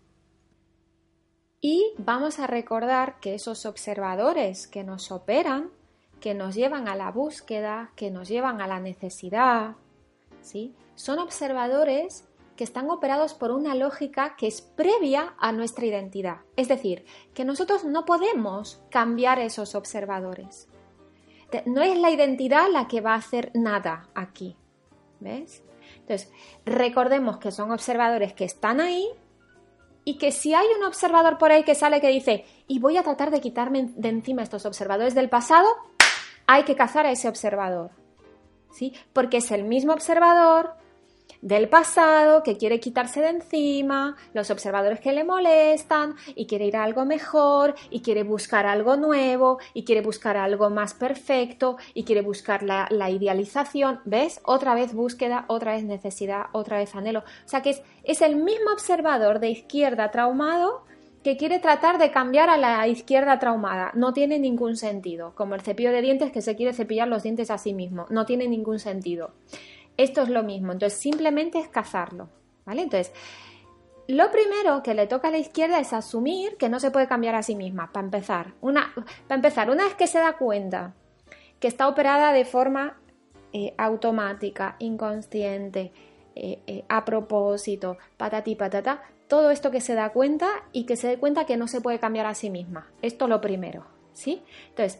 Y 1.61 1.93
vamos 1.99 2.38
a 2.38 2.47
recordar 2.47 3.21
que 3.21 3.35
esos 3.35 3.67
observadores 3.67 4.67
que 4.67 4.83
nos 4.83 5.12
operan, 5.12 5.71
que 6.21 6.35
nos 6.35 6.55
llevan 6.55 6.88
a 6.88 6.97
la 6.97 7.11
búsqueda, 7.11 7.93
que 7.97 8.11
nos 8.11 8.29
llevan 8.29 8.62
a 8.62 8.67
la 8.67 8.81
necesidad, 8.81 9.76
¿sí? 10.40 10.75
son 10.95 11.19
observadores 11.19 12.25
que 12.57 12.64
están 12.64 12.90
operados 12.90 13.35
por 13.35 13.52
una 13.52 13.75
lógica 13.75 14.37
que 14.37 14.47
es 14.47 14.61
previa 14.61 15.35
a 15.38 15.52
nuestra 15.52 15.87
identidad. 15.87 16.38
Es 16.57 16.69
decir, 16.69 17.05
que 17.33 17.45
nosotros 17.45 17.85
no 17.85 18.05
podemos 18.05 18.83
cambiar 18.90 19.38
esos 19.38 19.75
observadores. 19.75 20.69
No 21.67 21.83
es 21.83 21.99
la 21.99 22.11
identidad 22.11 22.71
la 22.71 22.87
que 22.87 23.00
va 23.00 23.14
a 23.14 23.19
hacer 23.19 23.50
nada 23.55 24.09
aquí. 24.14 24.57
¿Ves? 25.21 25.62
Entonces, 25.97 26.31
recordemos 26.64 27.38
que 27.38 27.50
son 27.50 27.71
observadores 27.71 28.35
que 28.35 28.45
están 28.45 28.81
ahí 28.81 29.09
y 30.04 30.19
que 30.19 30.33
si 30.33 30.54
hay 30.54 30.66
un 30.78 30.85
observador 30.85 31.38
por 31.38 31.52
ahí 31.52 31.64
que 31.64 31.75
sale 31.75 32.00
que 32.00 32.09
dice, 32.09 32.45
y 32.66 32.78
voy 32.78 32.97
a 32.97 33.02
tratar 33.02 33.30
de 33.30 33.40
quitarme 33.40 33.90
de 33.95 34.09
encima 34.09 34.42
estos 34.42 34.66
observadores 34.66 35.14
del 35.14 35.28
pasado, 35.28 35.69
hay 36.47 36.64
que 36.64 36.76
cazar 36.76 37.07
a 37.07 37.12
ese 37.12 37.28
observador. 37.28 37.90
¿Sí? 38.73 38.95
Porque 39.12 39.38
es 39.38 39.50
el 39.50 39.64
mismo 39.64 39.92
observador 39.92 40.75
del 41.42 41.68
pasado 41.68 42.42
que 42.42 42.56
quiere 42.56 42.80
quitarse 42.80 43.20
de 43.20 43.28
encima, 43.28 44.16
los 44.35 44.50
observadores 44.50 45.00
que 45.00 45.12
le 45.12 45.25
molestan 45.25 46.14
y 46.35 46.47
quiere 46.47 46.66
ir 46.66 46.76
a 46.76 46.85
algo 46.85 47.04
mejor 47.04 47.75
y 47.90 48.00
quiere 48.00 48.23
buscar 48.23 48.66
algo 48.66 48.97
nuevo 48.97 49.59
y 49.75 49.85
quiere 49.85 50.02
buscar 50.02 50.37
algo 50.37 50.70
más 50.70 50.94
perfecto 50.94 51.76
y 51.94 52.04
quiere 52.04 52.23
buscar 52.23 52.62
la, 52.62 52.88
idealización. 53.11 54.00
¿Ves? 54.04 54.40
Otra 54.44 54.75
vez 54.75 54.92
búsqueda, 54.94 55.44
otra 55.49 55.73
vez 55.73 55.85
necesidad, 55.85 56.47
otra 56.52 56.78
vez 56.78 56.94
anhelo. 56.94 57.20
O 57.20 57.49
sea 57.49 57.62
que 57.62 57.70
es, 57.70 57.82
es 58.04 58.23
el 58.23 58.37
mismo 58.37 58.73
observador 58.73 59.40
de 59.40 59.50
izquierda 59.50 60.11
traumado 60.11 60.85
que 61.23 61.37
quiere 61.37 61.59
tratar 61.59 61.99
de 61.99 62.11
cambiar 62.11 62.49
a 62.49 62.56
la 62.56 62.87
izquierda 62.88 63.38
traumada. 63.38 63.90
No 63.94 64.12
tiene 64.12 64.38
ningún 64.38 64.76
sentido. 64.76 65.35
Como 65.35 65.54
el 65.54 65.61
cepillo 65.61 65.92
de 65.92 66.00
dientes 66.00 66.32
que 66.32 66.40
se 66.40 66.56
quiere 66.56 66.73
cepillar 66.73 67.09
los 67.09 67.23
dientes 67.23 67.50
a 67.50 67.59
sí 67.59 67.75
mismo. 67.75 68.06
No 68.11 68.25
tiene 68.25 68.49
ningún 68.49 68.78
sentido. 68.78 69.32
Esto 70.00 70.23
es 70.23 70.30
lo 70.30 70.42
mismo, 70.42 70.73
entonces 70.73 70.99
simplemente 70.99 71.59
es 71.59 71.69
cazarlo, 71.69 72.30
¿vale? 72.64 72.80
Entonces, 72.80 73.12
lo 74.09 74.30
primero 74.30 74.83
que 74.83 74.95
le 74.95 75.07
toca 75.07 75.28
a 75.28 75.30
la 75.30 75.37
izquierda 75.37 75.78
es 75.78 75.92
asumir 75.92 76.57
que 76.57 76.71
no 76.71 76.80
se 76.80 76.90
puede 76.90 77.07
cambiar 77.07 77.35
a 77.35 77.42
sí 77.42 77.54
misma, 77.54 77.92
para 77.92 78.07
empezar. 78.07 78.54
Una, 78.62 78.95
para 78.95 79.35
empezar, 79.35 79.69
una 79.69 79.85
vez 79.85 79.95
que 79.97 80.07
se 80.07 80.19
da 80.19 80.38
cuenta 80.38 80.95
que 81.59 81.69
está 81.69 81.87
operada 81.87 82.33
de 82.33 82.47
forma 82.47 82.99
eh, 83.52 83.75
automática, 83.76 84.76
inconsciente, 84.78 85.92
eh, 86.35 86.62
eh, 86.66 86.85
a 86.88 87.04
propósito, 87.04 87.99
patati 88.16 88.54
patata, 88.54 89.02
todo 89.28 89.50
esto 89.50 89.71
que 89.71 89.83
se 89.83 89.95
da 89.95 90.14
cuenta 90.14 90.49
y 90.73 90.87
que 90.87 90.97
se 90.97 91.09
dé 91.09 91.19
cuenta 91.19 91.45
que 91.45 91.59
no 91.59 91.69
se 91.69 91.83
puede 91.83 91.99
cambiar 91.99 92.25
a 92.25 92.35
sí 92.35 92.49
misma. 92.49 92.90
Esto 93.02 93.28
lo 93.28 93.42
primero, 93.42 93.85
¿sí? 94.14 94.42
Entonces, 94.71 94.99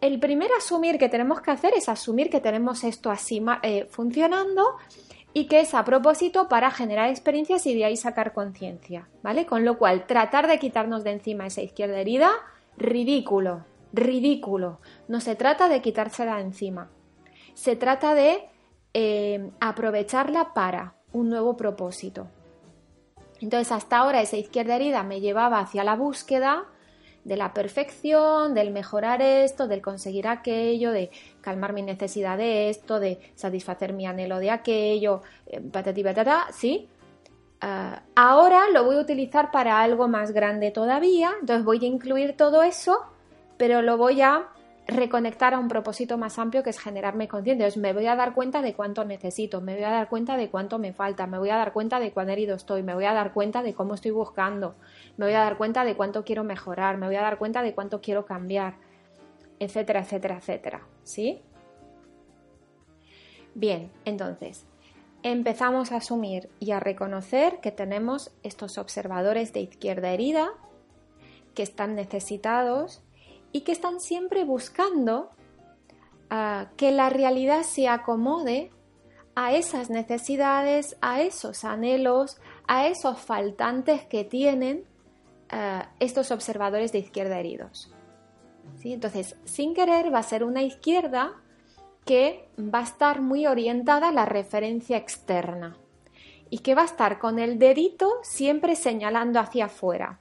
el 0.00 0.20
primer 0.20 0.50
asumir 0.52 0.98
que 0.98 1.08
tenemos 1.08 1.40
que 1.40 1.50
hacer 1.50 1.74
es 1.74 1.88
asumir 1.88 2.30
que 2.30 2.40
tenemos 2.40 2.84
esto 2.84 3.10
así 3.10 3.44
eh, 3.62 3.86
funcionando 3.90 4.76
y 5.32 5.46
que 5.46 5.60
es 5.60 5.74
a 5.74 5.84
propósito 5.84 6.48
para 6.48 6.70
generar 6.70 7.10
experiencias 7.10 7.66
y 7.66 7.74
de 7.74 7.84
ahí 7.84 7.96
sacar 7.96 8.32
conciencia, 8.32 9.08
¿vale? 9.22 9.46
Con 9.46 9.64
lo 9.64 9.78
cual, 9.78 10.06
tratar 10.06 10.46
de 10.46 10.58
quitarnos 10.58 11.04
de 11.04 11.12
encima 11.12 11.46
esa 11.46 11.62
izquierda 11.62 12.00
herida, 12.00 12.30
ridículo, 12.76 13.64
ridículo. 13.92 14.80
No 15.06 15.20
se 15.20 15.36
trata 15.36 15.68
de 15.68 15.82
quitársela 15.82 16.36
de 16.36 16.42
encima, 16.42 16.90
se 17.54 17.76
trata 17.76 18.14
de 18.14 18.48
eh, 18.94 19.50
aprovecharla 19.60 20.54
para 20.54 20.94
un 21.12 21.28
nuevo 21.28 21.56
propósito. 21.56 22.28
Entonces, 23.40 23.70
hasta 23.70 23.98
ahora 23.98 24.20
esa 24.20 24.36
izquierda 24.36 24.76
herida 24.76 25.02
me 25.02 25.20
llevaba 25.20 25.60
hacia 25.60 25.84
la 25.84 25.94
búsqueda, 25.94 26.64
de 27.24 27.36
la 27.36 27.52
perfección, 27.52 28.54
del 28.54 28.70
mejorar 28.70 29.20
esto, 29.22 29.68
del 29.68 29.82
conseguir 29.82 30.28
aquello, 30.28 30.92
de 30.92 31.10
calmar 31.40 31.72
mi 31.72 31.82
necesidad 31.82 32.38
de 32.38 32.70
esto, 32.70 33.00
de 33.00 33.18
satisfacer 33.34 33.92
mi 33.92 34.06
anhelo 34.06 34.38
de 34.38 34.50
aquello, 34.50 35.22
eh, 35.46 35.60
patati 35.60 36.02
patata, 36.02 36.46
¿sí? 36.52 36.88
Ah, 37.60 38.02
ahora 38.14 38.70
lo 38.72 38.84
voy 38.84 38.96
a 38.96 39.00
utilizar 39.00 39.50
para 39.50 39.80
algo 39.80 40.06
más 40.06 40.32
grande 40.32 40.70
todavía, 40.70 41.32
entonces 41.40 41.64
voy 41.64 41.84
a 41.84 41.88
incluir 41.88 42.36
todo 42.36 42.62
eso, 42.62 43.04
pero 43.56 43.82
lo 43.82 43.96
voy 43.96 44.20
a 44.20 44.48
reconectar 44.88 45.52
a 45.52 45.58
un 45.58 45.68
propósito 45.68 46.16
más 46.16 46.38
amplio 46.38 46.62
que 46.62 46.70
es 46.70 46.80
generarme 46.80 47.28
consciente. 47.28 47.68
me 47.78 47.92
voy 47.92 48.06
a 48.06 48.16
dar 48.16 48.32
cuenta 48.32 48.62
de 48.62 48.72
cuánto 48.72 49.04
necesito, 49.04 49.60
me 49.60 49.74
voy 49.74 49.84
a 49.84 49.90
dar 49.90 50.08
cuenta 50.08 50.38
de 50.38 50.48
cuánto 50.48 50.78
me 50.78 50.94
falta, 50.94 51.26
me 51.26 51.38
voy 51.38 51.50
a 51.50 51.56
dar 51.56 51.74
cuenta 51.74 52.00
de 52.00 52.10
cuán 52.10 52.30
herido 52.30 52.56
estoy, 52.56 52.82
me 52.82 52.94
voy 52.94 53.04
a 53.04 53.12
dar 53.12 53.34
cuenta 53.34 53.62
de 53.62 53.74
cómo 53.74 53.94
estoy 53.94 54.12
buscando, 54.12 54.76
me 55.18 55.26
voy 55.26 55.34
a 55.34 55.40
dar 55.40 55.58
cuenta 55.58 55.84
de 55.84 55.94
cuánto 55.94 56.24
quiero 56.24 56.42
mejorar, 56.42 56.96
me 56.96 57.06
voy 57.06 57.16
a 57.16 57.20
dar 57.20 57.36
cuenta 57.36 57.62
de 57.62 57.74
cuánto 57.74 58.00
quiero 58.00 58.24
cambiar, 58.24 58.76
etcétera, 59.58 60.00
etcétera, 60.00 60.38
etcétera. 60.38 60.86
¿Sí? 61.04 61.42
Bien, 63.54 63.90
entonces, 64.06 64.64
empezamos 65.22 65.92
a 65.92 65.96
asumir 65.96 66.48
y 66.60 66.70
a 66.70 66.80
reconocer 66.80 67.60
que 67.60 67.72
tenemos 67.72 68.30
estos 68.42 68.78
observadores 68.78 69.52
de 69.52 69.60
izquierda 69.60 70.12
herida 70.12 70.48
que 71.54 71.62
están 71.62 71.94
necesitados 71.94 73.02
y 73.52 73.62
que 73.62 73.72
están 73.72 74.00
siempre 74.00 74.44
buscando 74.44 75.30
ah, 76.30 76.68
que 76.76 76.90
la 76.90 77.10
realidad 77.10 77.62
se 77.62 77.88
acomode 77.88 78.70
a 79.34 79.54
esas 79.54 79.88
necesidades, 79.88 80.96
a 81.00 81.22
esos 81.22 81.64
anhelos, 81.64 82.40
a 82.66 82.86
esos 82.88 83.18
faltantes 83.18 84.04
que 84.04 84.24
tienen 84.24 84.84
ah, 85.50 85.90
estos 86.00 86.30
observadores 86.30 86.92
de 86.92 86.98
izquierda 86.98 87.38
heridos. 87.38 87.92
¿Sí? 88.76 88.92
Entonces, 88.92 89.36
sin 89.44 89.74
querer, 89.74 90.12
va 90.12 90.18
a 90.18 90.22
ser 90.22 90.44
una 90.44 90.62
izquierda 90.62 91.32
que 92.04 92.48
va 92.58 92.80
a 92.80 92.84
estar 92.84 93.20
muy 93.20 93.46
orientada 93.46 94.08
a 94.08 94.12
la 94.12 94.24
referencia 94.24 94.96
externa 94.96 95.76
y 96.50 96.58
que 96.58 96.74
va 96.74 96.82
a 96.82 96.86
estar 96.86 97.18
con 97.18 97.38
el 97.38 97.58
dedito 97.58 98.10
siempre 98.22 98.76
señalando 98.76 99.40
hacia 99.40 99.66
afuera. 99.66 100.20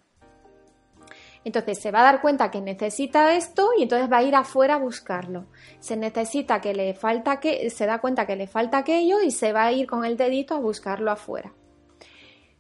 Entonces 1.48 1.80
se 1.80 1.92
va 1.92 2.02
a 2.02 2.12
dar 2.12 2.20
cuenta 2.20 2.52
que 2.52 2.60
necesita 2.60 3.34
esto 3.34 3.70
y 3.78 3.84
entonces 3.84 4.12
va 4.12 4.18
a 4.18 4.24
ir 4.24 4.36
afuera 4.36 4.76
a 4.76 4.80
buscarlo. 4.80 5.46
Se 5.80 5.96
necesita 5.96 6.60
que 6.60 6.74
le 6.74 6.94
falta 6.94 7.40
que 7.40 7.70
se 7.70 7.86
da 7.86 8.00
cuenta 8.00 8.28
que 8.28 8.36
le 8.36 8.48
falta 8.48 8.80
aquello 8.80 9.22
y 9.22 9.32
se 9.32 9.54
va 9.54 9.64
a 9.64 9.72
ir 9.72 9.88
con 9.88 10.04
el 10.04 10.18
dedito 10.18 10.56
a 10.56 10.60
buscarlo 10.60 11.10
afuera. 11.10 11.54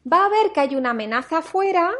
Va 0.09 0.25
a 0.25 0.29
ver 0.29 0.53
que 0.53 0.61
hay 0.61 0.77
una 0.77 0.91
amenaza 0.91 1.39
afuera 1.39 1.91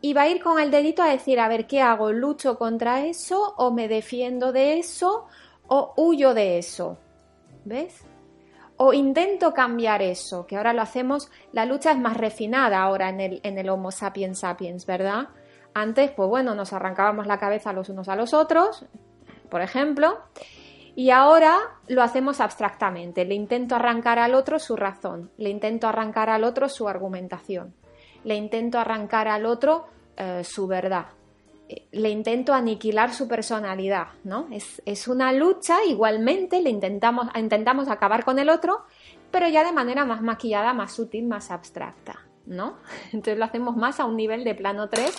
y 0.00 0.12
va 0.12 0.22
a 0.22 0.28
ir 0.28 0.42
con 0.42 0.58
el 0.58 0.72
dedito 0.72 1.04
a 1.04 1.08
decir, 1.10 1.38
a 1.38 1.46
ver, 1.46 1.68
¿qué 1.68 1.80
hago? 1.80 2.10
¿Lucho 2.10 2.58
contra 2.58 3.06
eso 3.06 3.54
o 3.56 3.70
me 3.70 3.86
defiendo 3.86 4.50
de 4.50 4.80
eso 4.80 5.26
o 5.68 5.94
huyo 5.96 6.34
de 6.34 6.58
eso? 6.58 6.98
¿Ves? 7.64 8.02
O 8.76 8.92
intento 8.92 9.54
cambiar 9.54 10.02
eso, 10.02 10.48
que 10.48 10.56
ahora 10.56 10.72
lo 10.72 10.82
hacemos, 10.82 11.30
la 11.52 11.64
lucha 11.64 11.92
es 11.92 11.98
más 11.98 12.16
refinada 12.16 12.82
ahora 12.82 13.08
en 13.08 13.20
el, 13.20 13.40
en 13.44 13.56
el 13.56 13.68
Homo 13.68 13.92
sapiens 13.92 14.40
sapiens, 14.40 14.84
¿verdad? 14.84 15.28
Antes, 15.74 16.12
pues 16.12 16.28
bueno, 16.28 16.54
nos 16.54 16.72
arrancábamos 16.72 17.26
la 17.26 17.38
cabeza 17.38 17.72
los 17.72 17.88
unos 17.88 18.08
a 18.08 18.14
los 18.14 18.32
otros, 18.32 18.86
por 19.50 19.60
ejemplo, 19.60 20.18
y 20.94 21.10
ahora 21.10 21.56
lo 21.88 22.02
hacemos 22.02 22.40
abstractamente. 22.40 23.24
Le 23.24 23.34
intento 23.34 23.74
arrancar 23.74 24.20
al 24.20 24.34
otro 24.34 24.60
su 24.60 24.76
razón, 24.76 25.30
le 25.36 25.50
intento 25.50 25.88
arrancar 25.88 26.30
al 26.30 26.44
otro 26.44 26.68
su 26.68 26.88
argumentación, 26.88 27.74
le 28.22 28.36
intento 28.36 28.78
arrancar 28.78 29.26
al 29.26 29.46
otro 29.46 29.86
eh, 30.16 30.42
su 30.44 30.68
verdad, 30.68 31.06
eh, 31.68 31.88
le 31.90 32.10
intento 32.10 32.54
aniquilar 32.54 33.12
su 33.12 33.26
personalidad, 33.26 34.08
¿no? 34.22 34.46
Es, 34.52 34.80
es, 34.86 35.08
una 35.08 35.32
lucha, 35.32 35.84
igualmente 35.84 36.62
le 36.62 36.70
intentamos, 36.70 37.26
intentamos 37.36 37.88
acabar 37.88 38.24
con 38.24 38.38
el 38.38 38.48
otro, 38.48 38.84
pero 39.32 39.48
ya 39.48 39.64
de 39.64 39.72
manera 39.72 40.04
más 40.04 40.22
maquillada, 40.22 40.72
más 40.72 40.92
sutil, 40.92 41.26
más 41.26 41.50
abstracta, 41.50 42.20
¿no? 42.46 42.76
Entonces 43.12 43.38
lo 43.38 43.44
hacemos 43.44 43.76
más 43.76 44.00
a 44.00 44.04
un 44.04 44.16
nivel 44.16 44.44
de 44.44 44.54
plano 44.54 44.88
3 44.88 45.14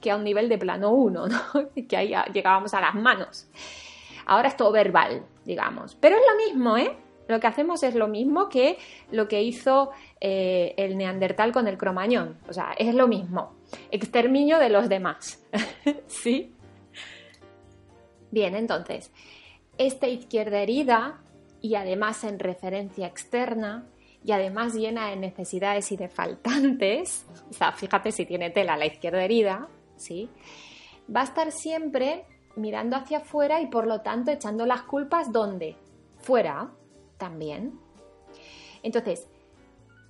que 0.00 0.10
a 0.10 0.16
un 0.16 0.24
nivel 0.24 0.48
de 0.48 0.58
plano 0.58 0.90
1, 0.90 1.26
¿no? 1.28 1.38
que 1.88 1.96
ahí 1.96 2.14
llegábamos 2.32 2.74
a 2.74 2.80
las 2.80 2.94
manos. 2.94 3.48
Ahora 4.26 4.48
es 4.48 4.56
todo 4.56 4.72
verbal, 4.72 5.24
digamos. 5.44 5.94
Pero 5.94 6.16
es 6.16 6.22
lo 6.28 6.36
mismo, 6.46 6.76
¿eh? 6.76 6.96
Lo 7.28 7.40
que 7.40 7.46
hacemos 7.46 7.82
es 7.82 7.94
lo 7.94 8.08
mismo 8.08 8.48
que 8.48 8.78
lo 9.10 9.26
que 9.26 9.42
hizo 9.42 9.90
eh, 10.20 10.74
el 10.76 10.96
neandertal 10.96 11.52
con 11.52 11.66
el 11.66 11.76
cromañón. 11.76 12.38
O 12.48 12.52
sea, 12.52 12.74
es 12.78 12.94
lo 12.94 13.08
mismo. 13.08 13.54
Exterminio 13.90 14.58
de 14.58 14.68
los 14.68 14.88
demás. 14.88 15.44
¿Sí? 16.06 16.54
Bien, 18.30 18.54
entonces, 18.54 19.12
esta 19.78 20.06
izquierda 20.08 20.60
herida 20.60 21.20
y 21.60 21.74
además 21.74 22.22
en 22.22 22.38
referencia 22.38 23.06
externa 23.06 23.86
y 24.26 24.32
además 24.32 24.74
llena 24.74 25.10
de 25.10 25.16
necesidades 25.16 25.92
y 25.92 25.96
de 25.96 26.08
faltantes, 26.08 27.24
o 27.48 27.52
sea, 27.52 27.70
fíjate 27.70 28.10
si 28.10 28.26
tiene 28.26 28.50
tela 28.50 28.76
la 28.76 28.86
izquierda 28.86 29.22
herida, 29.22 29.68
¿sí? 29.94 30.28
Va 31.14 31.20
a 31.20 31.24
estar 31.24 31.52
siempre 31.52 32.24
mirando 32.56 32.96
hacia 32.96 33.18
afuera 33.18 33.60
y 33.60 33.68
por 33.68 33.86
lo 33.86 34.00
tanto 34.00 34.32
echando 34.32 34.66
las 34.66 34.82
culpas 34.82 35.30
¿dónde? 35.30 35.76
Fuera. 36.18 36.72
también. 37.18 37.78
Entonces, 38.82 39.28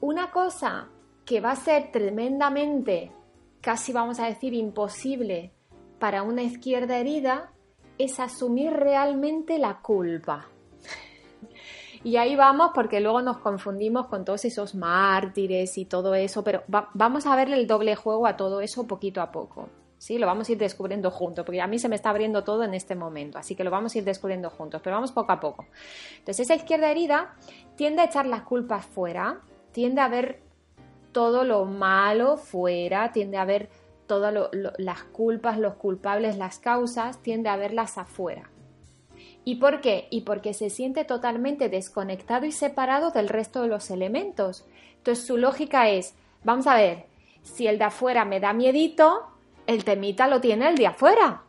una 0.00 0.30
cosa 0.30 0.88
que 1.26 1.42
va 1.42 1.50
a 1.50 1.56
ser 1.56 1.92
tremendamente, 1.92 3.12
casi 3.60 3.92
vamos 3.92 4.18
a 4.18 4.26
decir 4.26 4.54
imposible 4.54 5.52
para 5.98 6.22
una 6.22 6.42
izquierda 6.42 6.96
herida, 6.96 7.52
es 7.98 8.18
asumir 8.18 8.72
realmente 8.72 9.58
la 9.58 9.82
culpa. 9.82 10.48
Y 12.06 12.18
ahí 12.18 12.36
vamos 12.36 12.70
porque 12.72 13.00
luego 13.00 13.20
nos 13.20 13.38
confundimos 13.38 14.06
con 14.06 14.24
todos 14.24 14.44
esos 14.44 14.76
mártires 14.76 15.76
y 15.76 15.86
todo 15.86 16.14
eso, 16.14 16.44
pero 16.44 16.62
vamos 16.68 17.26
a 17.26 17.34
ver 17.34 17.52
el 17.52 17.66
doble 17.66 17.96
juego 17.96 18.28
a 18.28 18.36
todo 18.36 18.60
eso 18.60 18.86
poquito 18.86 19.20
a 19.20 19.32
poco. 19.32 19.70
¿sí? 19.98 20.16
Lo 20.16 20.28
vamos 20.28 20.48
a 20.48 20.52
ir 20.52 20.58
descubriendo 20.58 21.10
juntos, 21.10 21.44
porque 21.44 21.60
a 21.60 21.66
mí 21.66 21.80
se 21.80 21.88
me 21.88 21.96
está 21.96 22.10
abriendo 22.10 22.44
todo 22.44 22.62
en 22.62 22.74
este 22.74 22.94
momento, 22.94 23.38
así 23.38 23.56
que 23.56 23.64
lo 23.64 23.72
vamos 23.72 23.92
a 23.92 23.98
ir 23.98 24.04
descubriendo 24.04 24.50
juntos, 24.50 24.80
pero 24.84 24.94
vamos 24.94 25.10
poco 25.10 25.32
a 25.32 25.40
poco. 25.40 25.66
Entonces, 26.18 26.48
esa 26.48 26.54
izquierda 26.54 26.92
herida 26.92 27.34
tiende 27.74 28.02
a 28.02 28.04
echar 28.04 28.26
las 28.26 28.42
culpas 28.42 28.86
fuera, 28.86 29.40
tiende 29.72 30.00
a 30.00 30.06
ver 30.06 30.44
todo 31.10 31.42
lo 31.42 31.64
malo 31.64 32.36
fuera, 32.36 33.10
tiende 33.10 33.36
a 33.36 33.44
ver 33.44 33.68
todas 34.06 34.32
las 34.78 35.02
culpas, 35.02 35.58
los 35.58 35.74
culpables, 35.74 36.38
las 36.38 36.60
causas, 36.60 37.20
tiende 37.20 37.48
a 37.48 37.56
verlas 37.56 37.98
afuera. 37.98 38.48
¿Y 39.48 39.54
por 39.54 39.80
qué? 39.80 40.08
Y 40.10 40.22
porque 40.22 40.54
se 40.54 40.70
siente 40.70 41.04
totalmente 41.04 41.68
desconectado 41.68 42.46
y 42.46 42.50
separado 42.50 43.12
del 43.12 43.28
resto 43.28 43.62
de 43.62 43.68
los 43.68 43.92
elementos. 43.92 44.66
Entonces 44.96 45.24
su 45.24 45.36
lógica 45.36 45.88
es, 45.88 46.16
vamos 46.42 46.66
a 46.66 46.74
ver, 46.74 47.04
si 47.42 47.68
el 47.68 47.78
de 47.78 47.84
afuera 47.84 48.24
me 48.24 48.40
da 48.40 48.52
miedito, 48.52 49.28
el 49.68 49.84
temita 49.84 50.26
lo 50.26 50.40
tiene 50.40 50.68
el 50.68 50.74
de 50.74 50.88
afuera. 50.88 51.44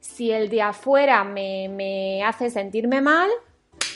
Si 0.00 0.30
el 0.30 0.50
de 0.50 0.60
afuera 0.60 1.24
me, 1.24 2.22
hace 2.22 2.50
sentirme 2.50 3.00
mal, 3.00 3.30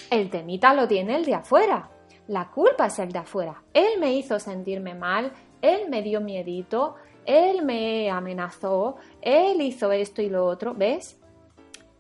el 0.09 0.31
temita 0.31 0.73
lo 0.73 0.89
tiene 0.89 1.15
el 1.15 1.27
de 1.27 1.35
afuera. 1.35 1.91
La 2.29 2.51
culpa 2.51 2.87
es 2.87 2.99
el 2.99 3.13
de 3.13 3.19
afuera. 3.19 3.63
Él 3.75 4.01
me 4.01 4.15
hizo 4.15 4.41
sentirme 4.41 4.95
mal, 4.95 5.33
él 5.61 5.91
me 5.91 6.01
dio 6.01 6.23
miedito, 6.23 6.95
él 7.27 7.63
me 7.63 8.11
amenazó, 8.11 8.97
él 9.21 9.61
hizo 9.61 9.93
esto 9.93 10.23
y 10.23 10.31
lo 10.31 10.47
otro, 10.47 10.73
¿ves? 10.73 11.21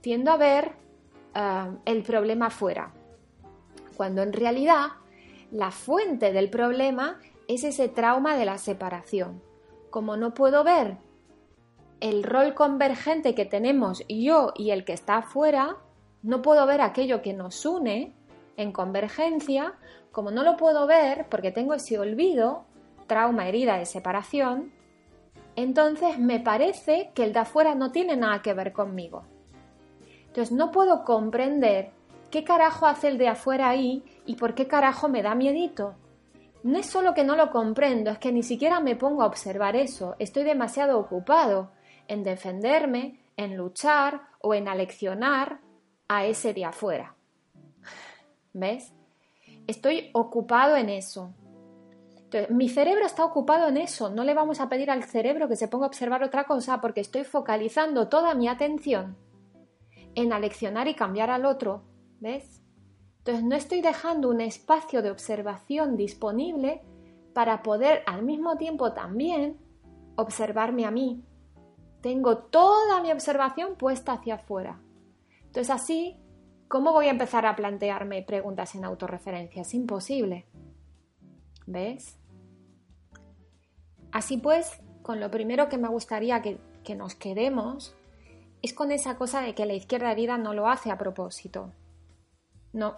Tiendo 0.00 0.30
a 0.32 0.38
ver 0.38 0.83
eh, 1.34 1.76
el 1.84 2.02
problema 2.02 2.46
afuera, 2.46 2.92
cuando 3.96 4.22
en 4.22 4.32
realidad 4.32 4.88
la 5.50 5.70
fuente 5.70 6.32
del 6.32 6.50
problema 6.50 7.18
es 7.48 7.64
ese 7.64 7.88
trauma 7.88 8.36
de 8.36 8.44
la 8.44 8.58
separación. 8.58 9.42
Como 9.90 10.16
no 10.16 10.34
puedo 10.34 10.64
ver 10.64 10.98
el 12.00 12.22
rol 12.22 12.54
convergente 12.54 13.34
que 13.34 13.44
tenemos 13.44 14.02
yo 14.08 14.52
y 14.56 14.70
el 14.70 14.84
que 14.84 14.92
está 14.92 15.18
afuera, 15.18 15.76
no 16.22 16.42
puedo 16.42 16.66
ver 16.66 16.80
aquello 16.80 17.22
que 17.22 17.32
nos 17.32 17.64
une 17.64 18.14
en 18.56 18.72
convergencia, 18.72 19.74
como 20.10 20.30
no 20.30 20.42
lo 20.42 20.56
puedo 20.56 20.86
ver 20.86 21.26
porque 21.28 21.52
tengo 21.52 21.74
ese 21.74 21.98
olvido, 21.98 22.64
trauma, 23.06 23.48
herida 23.48 23.78
de 23.78 23.86
separación, 23.86 24.72
entonces 25.56 26.18
me 26.18 26.40
parece 26.40 27.10
que 27.14 27.24
el 27.24 27.32
de 27.32 27.40
afuera 27.40 27.74
no 27.74 27.92
tiene 27.92 28.16
nada 28.16 28.42
que 28.42 28.54
ver 28.54 28.72
conmigo. 28.72 29.24
Entonces 30.34 30.50
no 30.50 30.72
puedo 30.72 31.04
comprender 31.04 31.92
qué 32.28 32.42
carajo 32.42 32.86
hace 32.86 33.06
el 33.06 33.18
de 33.18 33.28
afuera 33.28 33.68
ahí 33.68 34.02
y 34.26 34.34
por 34.34 34.56
qué 34.56 34.66
carajo 34.66 35.08
me 35.08 35.22
da 35.22 35.36
miedito. 35.36 35.94
No 36.64 36.76
es 36.76 36.86
solo 36.86 37.14
que 37.14 37.22
no 37.22 37.36
lo 37.36 37.52
comprendo, 37.52 38.10
es 38.10 38.18
que 38.18 38.32
ni 38.32 38.42
siquiera 38.42 38.80
me 38.80 38.96
pongo 38.96 39.22
a 39.22 39.26
observar 39.26 39.76
eso, 39.76 40.16
estoy 40.18 40.42
demasiado 40.42 40.98
ocupado 40.98 41.70
en 42.08 42.24
defenderme, 42.24 43.20
en 43.36 43.56
luchar 43.56 44.22
o 44.40 44.54
en 44.54 44.66
aleccionar 44.66 45.60
a 46.08 46.26
ese 46.26 46.52
de 46.52 46.64
afuera. 46.64 47.14
¿Ves? 48.52 48.92
Estoy 49.68 50.10
ocupado 50.14 50.74
en 50.74 50.88
eso. 50.88 51.32
Entonces, 52.24 52.50
mi 52.50 52.68
cerebro 52.68 53.06
está 53.06 53.24
ocupado 53.24 53.68
en 53.68 53.76
eso. 53.76 54.10
No 54.10 54.24
le 54.24 54.34
vamos 54.34 54.58
a 54.58 54.68
pedir 54.68 54.90
al 54.90 55.04
cerebro 55.04 55.48
que 55.48 55.54
se 55.54 55.68
ponga 55.68 55.84
a 55.84 55.90
observar 55.90 56.24
otra 56.24 56.42
cosa 56.42 56.80
porque 56.80 57.02
estoy 57.02 57.22
focalizando 57.22 58.08
toda 58.08 58.34
mi 58.34 58.48
atención 58.48 59.16
en 60.14 60.32
aleccionar 60.32 60.88
y 60.88 60.94
cambiar 60.94 61.30
al 61.30 61.46
otro. 61.46 61.82
¿Ves? 62.20 62.62
Entonces, 63.18 63.44
no 63.44 63.56
estoy 63.56 63.80
dejando 63.80 64.28
un 64.28 64.40
espacio 64.40 65.02
de 65.02 65.10
observación 65.10 65.96
disponible 65.96 66.82
para 67.32 67.62
poder 67.62 68.02
al 68.06 68.22
mismo 68.22 68.56
tiempo 68.56 68.92
también 68.92 69.58
observarme 70.16 70.84
a 70.84 70.90
mí, 70.90 71.24
tengo 72.04 72.36
toda 72.36 73.00
mi 73.00 73.10
observación 73.10 73.76
puesta 73.76 74.12
hacia 74.12 74.34
afuera. 74.34 74.78
Entonces 75.46 75.70
así, 75.70 76.18
¿cómo 76.68 76.92
voy 76.92 77.06
a 77.06 77.10
empezar 77.12 77.46
a 77.46 77.56
plantearme 77.56 78.22
preguntas 78.22 78.74
en 78.74 78.84
autorreferencia? 78.84 79.62
Es 79.62 79.72
imposible. 79.72 80.44
¿Ves? 81.66 82.18
Así 84.12 84.36
pues, 84.36 84.82
con 85.00 85.18
lo 85.18 85.30
primero 85.30 85.70
que 85.70 85.78
me 85.78 85.88
gustaría 85.88 86.42
que, 86.42 86.58
que 86.84 86.94
nos 86.94 87.14
quedemos 87.14 87.96
es 88.64 88.72
con 88.72 88.92
esa 88.92 89.16
cosa 89.16 89.42
de 89.42 89.54
que 89.54 89.66
la 89.66 89.74
izquierda 89.74 90.10
herida 90.10 90.38
no 90.38 90.54
lo 90.54 90.68
hace 90.68 90.90
a 90.90 90.96
propósito. 90.96 91.70
No, 92.72 92.96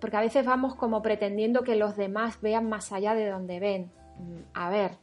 porque 0.00 0.16
a 0.16 0.20
veces 0.20 0.44
vamos 0.44 0.74
como 0.74 1.00
pretendiendo 1.00 1.62
que 1.62 1.76
los 1.76 1.96
demás 1.96 2.40
vean 2.40 2.68
más 2.68 2.90
allá 2.90 3.14
de 3.14 3.30
donde 3.30 3.60
ven. 3.60 3.92
Mm, 4.18 4.40
a 4.52 4.68
ver, 4.68 4.96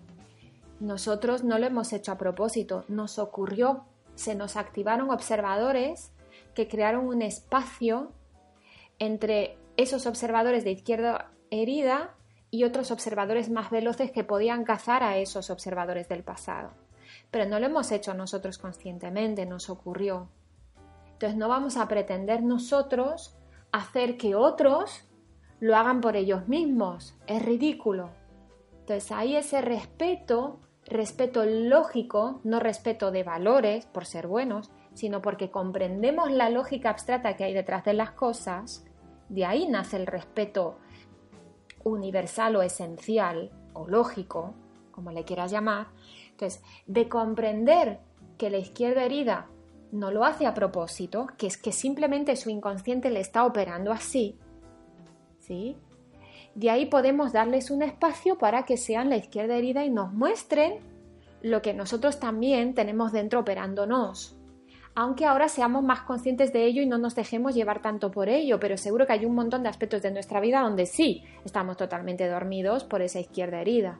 nosotros 0.81 1.45
no 1.45 1.57
lo 1.57 1.67
hemos 1.67 1.93
hecho 1.93 2.11
a 2.11 2.17
propósito, 2.17 2.83
nos 2.89 3.17
ocurrió, 3.17 3.85
se 4.15 4.35
nos 4.35 4.57
activaron 4.57 5.09
observadores 5.09 6.11
que 6.53 6.67
crearon 6.67 7.07
un 7.07 7.21
espacio 7.21 8.11
entre 8.99 9.57
esos 9.77 10.05
observadores 10.05 10.65
de 10.65 10.71
izquierda 10.71 11.31
herida 11.49 12.13
y 12.51 12.65
otros 12.65 12.91
observadores 12.91 13.49
más 13.49 13.69
veloces 13.69 14.11
que 14.11 14.25
podían 14.25 14.65
cazar 14.65 15.01
a 15.01 15.17
esos 15.17 15.49
observadores 15.49 16.09
del 16.09 16.23
pasado. 16.23 16.71
Pero 17.31 17.45
no 17.45 17.59
lo 17.59 17.65
hemos 17.65 17.91
hecho 17.91 18.13
nosotros 18.13 18.57
conscientemente, 18.57 19.45
nos 19.45 19.69
ocurrió. 19.69 20.29
Entonces 21.13 21.37
no 21.37 21.47
vamos 21.47 21.77
a 21.77 21.87
pretender 21.87 22.43
nosotros 22.43 23.35
hacer 23.71 24.17
que 24.17 24.35
otros 24.35 25.03
lo 25.59 25.75
hagan 25.75 26.01
por 26.01 26.15
ellos 26.15 26.47
mismos. 26.47 27.15
Es 27.25 27.43
ridículo. 27.43 28.11
Entonces 28.79 29.11
ahí 29.11 29.35
ese 29.35 29.61
respeto 29.61 30.59
respeto 30.87 31.45
lógico, 31.45 32.39
no 32.43 32.59
respeto 32.59 33.11
de 33.11 33.23
valores 33.23 33.85
por 33.85 34.05
ser 34.05 34.27
buenos, 34.27 34.71
sino 34.93 35.21
porque 35.21 35.51
comprendemos 35.51 36.31
la 36.31 36.49
lógica 36.49 36.89
abstracta 36.89 37.35
que 37.35 37.43
hay 37.43 37.53
detrás 37.53 37.83
de 37.83 37.93
las 37.93 38.11
cosas, 38.11 38.85
de 39.29 39.45
ahí 39.45 39.67
nace 39.67 39.97
el 39.97 40.07
respeto 40.07 40.77
universal 41.83 42.55
o 42.55 42.61
esencial 42.61 43.51
o 43.73 43.87
lógico, 43.87 44.53
como 44.91 45.11
le 45.11 45.25
quieras 45.25 45.51
llamar. 45.51 45.87
Entonces, 46.37 46.61
de 46.85 47.09
comprender 47.09 47.97
que 48.37 48.51
la 48.51 48.59
izquierda 48.59 49.03
herida 49.03 49.47
no 49.91 50.11
lo 50.11 50.23
hace 50.23 50.45
a 50.45 50.53
propósito, 50.53 51.25
que 51.35 51.47
es 51.47 51.57
que 51.57 51.71
simplemente 51.71 52.35
su 52.35 52.51
inconsciente 52.51 53.09
le 53.09 53.21
está 53.21 53.43
operando 53.43 53.91
así, 53.91 54.37
¿sí? 55.39 55.77
De 56.53 56.69
ahí 56.69 56.85
podemos 56.85 57.33
darles 57.33 57.71
un 57.71 57.81
espacio 57.81 58.37
para 58.37 58.65
que 58.65 58.77
sean 58.77 59.09
la 59.09 59.17
izquierda 59.17 59.55
herida 59.55 59.83
y 59.83 59.89
nos 59.89 60.13
muestren 60.13 60.75
lo 61.41 61.63
que 61.63 61.73
nosotros 61.73 62.19
también 62.19 62.75
tenemos 62.75 63.11
dentro 63.11 63.39
operándonos. 63.39 64.37
Aunque 64.93 65.25
ahora 65.25 65.49
seamos 65.49 65.83
más 65.83 66.01
conscientes 66.01 66.53
de 66.53 66.65
ello 66.65 66.83
y 66.83 66.87
no 66.87 66.99
nos 66.99 67.15
dejemos 67.15 67.55
llevar 67.55 67.81
tanto 67.81 68.11
por 68.11 68.29
ello, 68.29 68.59
pero 68.59 68.77
seguro 68.77 69.07
que 69.07 69.13
hay 69.13 69.25
un 69.25 69.33
montón 69.33 69.63
de 69.63 69.69
aspectos 69.69 70.03
de 70.03 70.11
nuestra 70.11 70.39
vida 70.39 70.61
donde 70.61 70.85
sí 70.85 71.23
estamos 71.45 71.77
totalmente 71.77 72.27
dormidos 72.27 72.83
por 72.83 73.01
esa 73.01 73.19
izquierda 73.19 73.59
herida. 73.59 73.99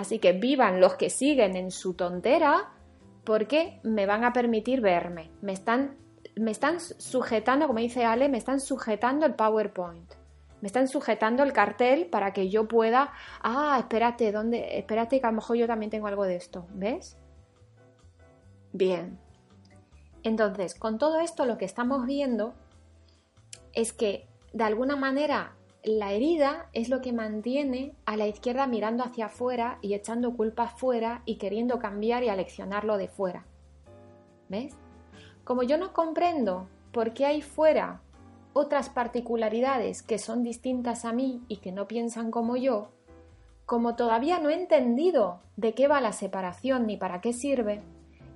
Así 0.00 0.18
que 0.18 0.32
vivan 0.32 0.80
los 0.80 0.94
que 0.94 1.10
siguen 1.10 1.56
en 1.56 1.70
su 1.70 1.92
tontera 1.92 2.70
porque 3.22 3.80
me 3.82 4.06
van 4.06 4.24
a 4.24 4.32
permitir 4.32 4.80
verme. 4.80 5.30
Me 5.42 5.52
están, 5.52 5.98
me 6.36 6.52
están 6.52 6.80
sujetando, 6.80 7.66
como 7.66 7.80
dice 7.80 8.06
Ale, 8.06 8.30
me 8.30 8.38
están 8.38 8.60
sujetando 8.60 9.26
el 9.26 9.34
PowerPoint 9.34 10.14
me 10.62 10.66
están 10.66 10.88
sujetando 10.88 11.42
el 11.42 11.54
cartel 11.54 12.06
para 12.06 12.32
que 12.34 12.50
yo 12.50 12.68
pueda, 12.68 13.12
ah, 13.42 13.76
espérate, 13.78 14.30
¿dónde? 14.30 14.78
Espérate 14.78 15.18
que 15.18 15.26
a 15.26 15.30
lo 15.30 15.36
mejor 15.36 15.56
yo 15.56 15.66
también 15.66 15.90
tengo 15.90 16.06
algo 16.06 16.24
de 16.24 16.36
esto, 16.36 16.66
¿ves? 16.74 17.16
Bien. 18.72 19.18
Entonces, 20.22 20.74
con 20.74 20.98
todo 20.98 21.20
esto 21.20 21.46
lo 21.46 21.56
que 21.56 21.64
estamos 21.64 22.04
viendo 22.04 22.52
es 23.72 23.94
que 23.94 24.28
de 24.52 24.64
alguna 24.64 24.96
manera 24.96 25.56
la 25.82 26.12
herida 26.12 26.68
es 26.72 26.88
lo 26.88 27.00
que 27.00 27.12
mantiene 27.12 27.94
a 28.04 28.16
la 28.16 28.26
izquierda 28.26 28.66
mirando 28.66 29.02
hacia 29.02 29.26
afuera 29.26 29.78
y 29.80 29.94
echando 29.94 30.36
culpas 30.36 30.74
fuera 30.78 31.22
y 31.24 31.36
queriendo 31.36 31.78
cambiar 31.78 32.22
y 32.22 32.28
aleccionarlo 32.28 32.98
de 32.98 33.08
fuera. 33.08 33.46
¿Ves? 34.48 34.74
Como 35.44 35.62
yo 35.62 35.78
no 35.78 35.92
comprendo 35.92 36.68
por 36.92 37.14
qué 37.14 37.24
hay 37.24 37.40
fuera 37.40 38.02
otras 38.52 38.90
particularidades 38.90 40.02
que 40.02 40.18
son 40.18 40.42
distintas 40.42 41.04
a 41.04 41.12
mí 41.12 41.42
y 41.48 41.58
que 41.58 41.72
no 41.72 41.86
piensan 41.86 42.30
como 42.30 42.56
yo, 42.56 42.90
como 43.64 43.94
todavía 43.94 44.40
no 44.40 44.50
he 44.50 44.54
entendido 44.54 45.40
de 45.56 45.74
qué 45.74 45.86
va 45.86 46.00
la 46.00 46.12
separación 46.12 46.86
ni 46.86 46.96
para 46.96 47.20
qué 47.20 47.32
sirve, 47.32 47.82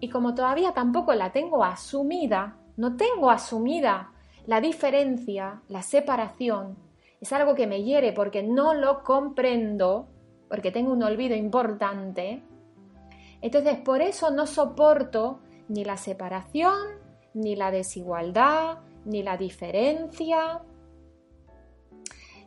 y 0.00 0.08
como 0.08 0.34
todavía 0.34 0.72
tampoco 0.72 1.12
la 1.14 1.32
tengo 1.32 1.64
asumida, 1.64 2.56
no 2.76 2.96
tengo 2.96 3.30
asumida 3.30 4.12
la 4.46 4.60
diferencia, 4.60 5.62
la 5.68 5.82
separación, 5.82 6.76
es 7.24 7.32
algo 7.32 7.54
que 7.54 7.66
me 7.66 7.82
hiere 7.82 8.12
porque 8.12 8.42
no 8.42 8.74
lo 8.74 9.02
comprendo, 9.02 10.08
porque 10.50 10.70
tengo 10.70 10.92
un 10.92 11.02
olvido 11.02 11.34
importante, 11.34 12.42
entonces 13.40 13.78
por 13.78 14.02
eso 14.02 14.30
no 14.30 14.46
soporto 14.46 15.40
ni 15.68 15.86
la 15.86 15.96
separación, 15.96 16.76
ni 17.32 17.56
la 17.56 17.70
desigualdad, 17.70 18.80
ni 19.06 19.22
la 19.22 19.38
diferencia, 19.38 20.60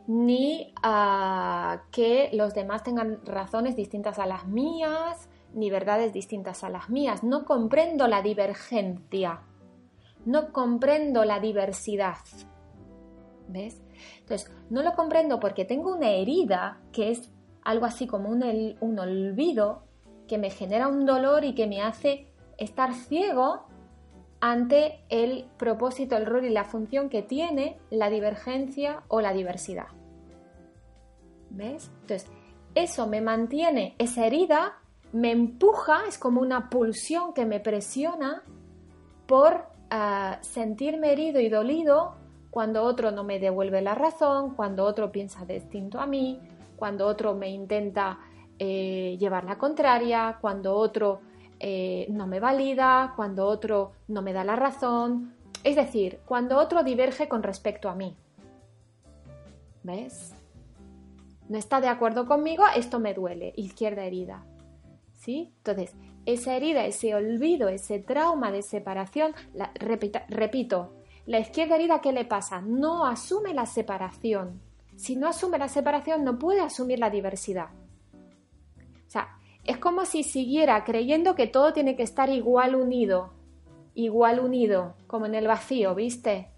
ni 0.06 0.72
ah, 0.80 1.82
que 1.90 2.30
los 2.32 2.54
demás 2.54 2.84
tengan 2.84 3.18
razones 3.26 3.74
distintas 3.74 4.20
a 4.20 4.26
las 4.26 4.46
mías, 4.46 5.28
ni 5.54 5.70
verdades 5.70 6.12
distintas 6.12 6.62
a 6.62 6.70
las 6.70 6.88
mías. 6.88 7.24
No 7.24 7.44
comprendo 7.44 8.06
la 8.06 8.22
divergencia, 8.22 9.40
no 10.24 10.52
comprendo 10.52 11.24
la 11.24 11.40
diversidad. 11.40 12.18
¿Ves? 13.48 13.82
Entonces, 14.20 14.50
no 14.70 14.82
lo 14.82 14.94
comprendo 14.94 15.40
porque 15.40 15.64
tengo 15.64 15.94
una 15.94 16.10
herida 16.10 16.80
que 16.92 17.10
es 17.10 17.30
algo 17.62 17.86
así 17.86 18.06
como 18.06 18.28
un, 18.28 18.76
un 18.80 18.98
olvido 18.98 19.82
que 20.26 20.38
me 20.38 20.50
genera 20.50 20.88
un 20.88 21.06
dolor 21.06 21.44
y 21.44 21.54
que 21.54 21.66
me 21.66 21.82
hace 21.82 22.28
estar 22.56 22.94
ciego 22.94 23.66
ante 24.40 25.00
el 25.08 25.46
propósito, 25.56 26.16
el 26.16 26.26
rol 26.26 26.44
y 26.44 26.50
la 26.50 26.64
función 26.64 27.08
que 27.08 27.22
tiene 27.22 27.78
la 27.90 28.10
divergencia 28.10 29.02
o 29.08 29.20
la 29.20 29.32
diversidad. 29.32 29.88
¿Ves? 31.50 31.90
Entonces, 32.02 32.30
eso 32.74 33.06
me 33.06 33.20
mantiene, 33.20 33.96
esa 33.98 34.26
herida 34.26 34.78
me 35.12 35.32
empuja, 35.32 36.02
es 36.06 36.18
como 36.18 36.40
una 36.40 36.68
pulsión 36.68 37.32
que 37.32 37.46
me 37.46 37.60
presiona 37.60 38.42
por 39.26 39.64
ah, 39.90 40.38
sentirme 40.42 41.12
herido 41.12 41.40
y 41.40 41.48
dolido 41.48 42.16
cuando 42.50 42.82
otro 42.84 43.10
no 43.10 43.24
me 43.24 43.38
devuelve 43.38 43.82
la 43.82 43.94
razón, 43.94 44.54
cuando 44.54 44.84
otro 44.84 45.12
piensa 45.12 45.44
distinto 45.44 46.00
a 46.00 46.06
mí, 46.06 46.40
cuando 46.76 47.06
otro 47.06 47.34
me 47.34 47.50
intenta 47.50 48.18
eh, 48.58 49.16
llevar 49.18 49.44
la 49.44 49.58
contraria, 49.58 50.38
cuando 50.40 50.74
otro 50.74 51.20
eh, 51.60 52.06
no 52.10 52.26
me 52.26 52.40
valida, 52.40 53.12
cuando 53.16 53.46
otro 53.46 53.92
no 54.06 54.22
me 54.22 54.32
da 54.32 54.44
la 54.44 54.56
razón, 54.56 55.34
es 55.64 55.76
decir, 55.76 56.20
cuando 56.24 56.58
otro 56.58 56.82
diverge 56.84 57.28
con 57.28 57.42
respecto 57.42 57.88
a 57.88 57.94
mí. 57.94 58.16
¿Ves? 59.82 60.34
No 61.48 61.58
está 61.58 61.80
de 61.80 61.88
acuerdo 61.88 62.26
conmigo, 62.26 62.64
esto 62.76 63.00
me 63.00 63.14
duele, 63.14 63.52
izquierda 63.56 64.04
herida. 64.04 64.44
¿Sí? 65.14 65.52
Entonces, 65.58 65.94
esa 66.26 66.54
herida, 66.54 66.84
ese 66.84 67.14
olvido, 67.14 67.68
ese 67.68 67.98
trauma 67.98 68.52
de 68.52 68.62
separación, 68.62 69.32
repito, 70.28 70.92
la 71.28 71.40
izquierda 71.40 71.74
herida, 71.74 72.00
¿qué 72.00 72.10
le 72.10 72.24
pasa? 72.24 72.62
No 72.62 73.04
asume 73.04 73.52
la 73.52 73.66
separación. 73.66 74.62
Si 74.96 75.14
no 75.14 75.28
asume 75.28 75.58
la 75.58 75.68
separación, 75.68 76.24
no 76.24 76.38
puede 76.38 76.62
asumir 76.62 76.98
la 76.98 77.10
diversidad. 77.10 77.68
O 79.06 79.10
sea, 79.10 79.36
es 79.62 79.76
como 79.76 80.06
si 80.06 80.22
siguiera 80.22 80.82
creyendo 80.84 81.34
que 81.34 81.46
todo 81.46 81.74
tiene 81.74 81.96
que 81.96 82.02
estar 82.02 82.30
igual 82.30 82.74
unido, 82.74 83.34
igual 83.94 84.40
unido, 84.40 84.94
como 85.06 85.26
en 85.26 85.34
el 85.34 85.46
vacío, 85.46 85.94
¿viste? 85.94 86.48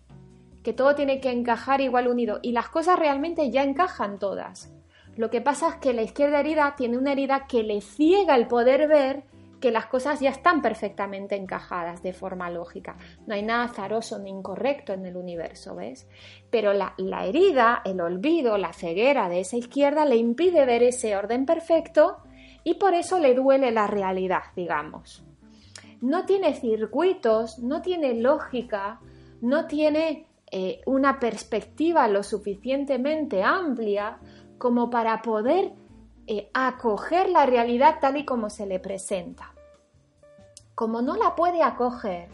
Que 0.62 0.72
todo 0.72 0.94
tiene 0.94 1.20
que 1.20 1.33
encajar 1.33 1.80
igual 1.80 2.06
unido. 2.06 2.38
Y 2.40 2.52
las 2.52 2.68
cosas 2.68 2.96
realmente 2.96 3.50
ya 3.50 3.64
encajan 3.64 4.20
todas. 4.20 4.72
Lo 5.16 5.30
que 5.30 5.40
pasa 5.40 5.70
es 5.70 5.74
que 5.78 5.92
la 5.92 6.02
izquierda 6.02 6.38
herida 6.38 6.76
tiene 6.76 6.96
una 6.96 7.11
herida 7.11 7.48
que 7.48 7.64
le 7.64 7.80
ciega 7.80 8.37
el 8.37 8.46
poder 8.46 8.87
ver 8.87 9.24
que 9.61 9.70
las 9.70 9.87
cosas 9.87 10.20
ya 10.20 10.31
están 10.31 10.62
perfectamente 10.62 11.37
encajadas 11.37 12.03
de 12.03 12.12
forma 12.12 12.51
lógica. 12.51 12.96
No 13.27 13.35
hay 13.35 13.42
nada 13.42 13.64
azaroso 13.64 14.18
ni 14.18 14.31
incorrecto 14.31 14.92
en 14.92 15.07
el 15.07 15.16
universo, 15.16 15.77
¿ves? 15.77 16.09
Pero 16.51 16.73
la, 16.73 16.94
la, 16.96 17.27
herida, 17.27 17.83
el 17.85 18.01
olvido, 18.01 18.59
la 18.59 18.73
ceguera 18.73 19.29
de 19.29 19.40
esa 19.40 19.57
izquierda 19.57 20.05
le 20.05 20.16
impide 20.16 20.64
ver 20.64 20.83
ese 20.83 21.16
orden 21.16 21.46
perfecto 21.46 22.18
y 22.64 22.75
por 22.75 22.94
eso 22.94 23.18
le 23.18 23.35
duele 23.35 23.70
la 23.70 23.87
realidad, 23.87 24.42
digamos. 24.57 25.25
No 26.01 26.25
tiene 26.25 26.55
circuitos, 26.55 27.59
no 27.59 27.83
tiene 27.83 28.14
lógica, 28.14 29.01
no 29.42 29.66
tiene 29.66 30.27
eh, 30.51 30.81
una 30.87 31.20
perspectiva 31.20 32.09
lo 32.09 32.23
suficientemente 32.23 33.42
amplia 33.42 34.18
como 34.59 34.90
para 34.90 35.23
poder 35.23 35.73
eh, 36.33 36.49
acoger 36.55 37.29
la 37.29 37.45
realidad 37.45 37.99
tal 38.01 38.16
y 38.16 38.25
como 38.25 38.51
se 38.51 38.64
le 38.64 38.79
presenta. 38.79 39.53
Como 40.77 41.03
no 41.03 41.16
la 41.16 41.35
puede 41.35 41.61
acoger, 41.61 42.29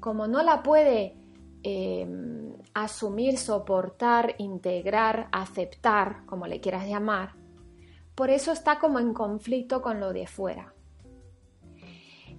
como 0.00 0.26
no 0.26 0.42
la 0.42 0.62
puede 0.62 1.16
em, 1.62 2.54
asumir, 2.72 3.36
soportar, 3.36 4.36
integrar, 4.38 5.28
aceptar, 5.32 6.24
como 6.24 6.46
le 6.46 6.62
quieras 6.62 6.88
llamar, 6.88 7.34
por 8.14 8.30
eso 8.30 8.52
está 8.52 8.78
como 8.78 8.98
en 8.98 9.12
conflicto 9.12 9.82
con 9.82 10.00
lo 10.00 10.14
de 10.14 10.26
fuera. 10.26 10.72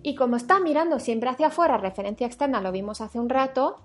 Y 0.02 0.16
como 0.16 0.36
está 0.36 0.60
mirando 0.60 1.00
siempre 1.00 1.30
hacia 1.30 1.48
afuera, 1.48 1.78
referencia 1.78 2.26
externa, 2.26 2.60
lo 2.60 2.72
vimos 2.72 3.02
hace 3.02 3.20
un 3.20 3.30
rato, 3.30 3.76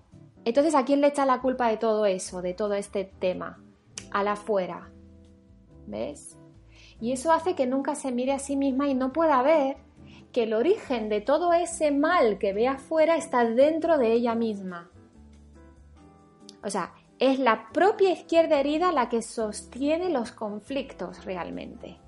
entonces 0.47 0.75
¿a 0.75 0.87
quién 0.87 1.03
le 1.03 1.09
echa 1.09 1.27
la 1.27 1.43
culpa 1.43 1.69
de 1.69 1.77
todo 1.77 2.07
eso, 2.07 2.41
de 2.41 2.55
todo 2.55 2.73
este 2.73 3.05
tema? 3.05 3.63
A 4.13 4.23
la 4.23 4.33
afuera. 4.33 4.91
¿Ves? 5.87 6.39
Y 7.01 7.13
eso 7.13 7.33
hace 7.33 7.55
que 7.55 7.67
nunca 7.67 7.95
se 7.95 8.13
mire 8.13 8.33
a 8.33 8.39
sí 8.39 8.57
misma 8.57 8.89
y 8.89 8.95
no 8.95 9.13
pueda 9.13 9.43
ver 9.43 9.77
que 10.33 10.45
el 10.45 10.55
origen 10.55 11.09
de 11.09 11.21
todo 11.21 11.53
ese 11.53 11.91
mal 11.91 12.39
que 12.39 12.53
ve 12.53 12.69
afuera 12.69 13.17
está 13.17 13.45
dentro 13.45 13.99
de 13.99 14.13
ella 14.13 14.35
misma. 14.35 14.91
O 16.63 16.71
sea, 16.71 16.93
es 17.19 17.39
la 17.39 17.69
propia 17.73 18.11
izquierda 18.11 18.61
herida 18.61 18.93
la 18.93 19.09
que 19.09 19.23
sostiene 19.23 20.11
los 20.11 20.33
conflictos 20.33 21.25
realmente. 21.25 21.99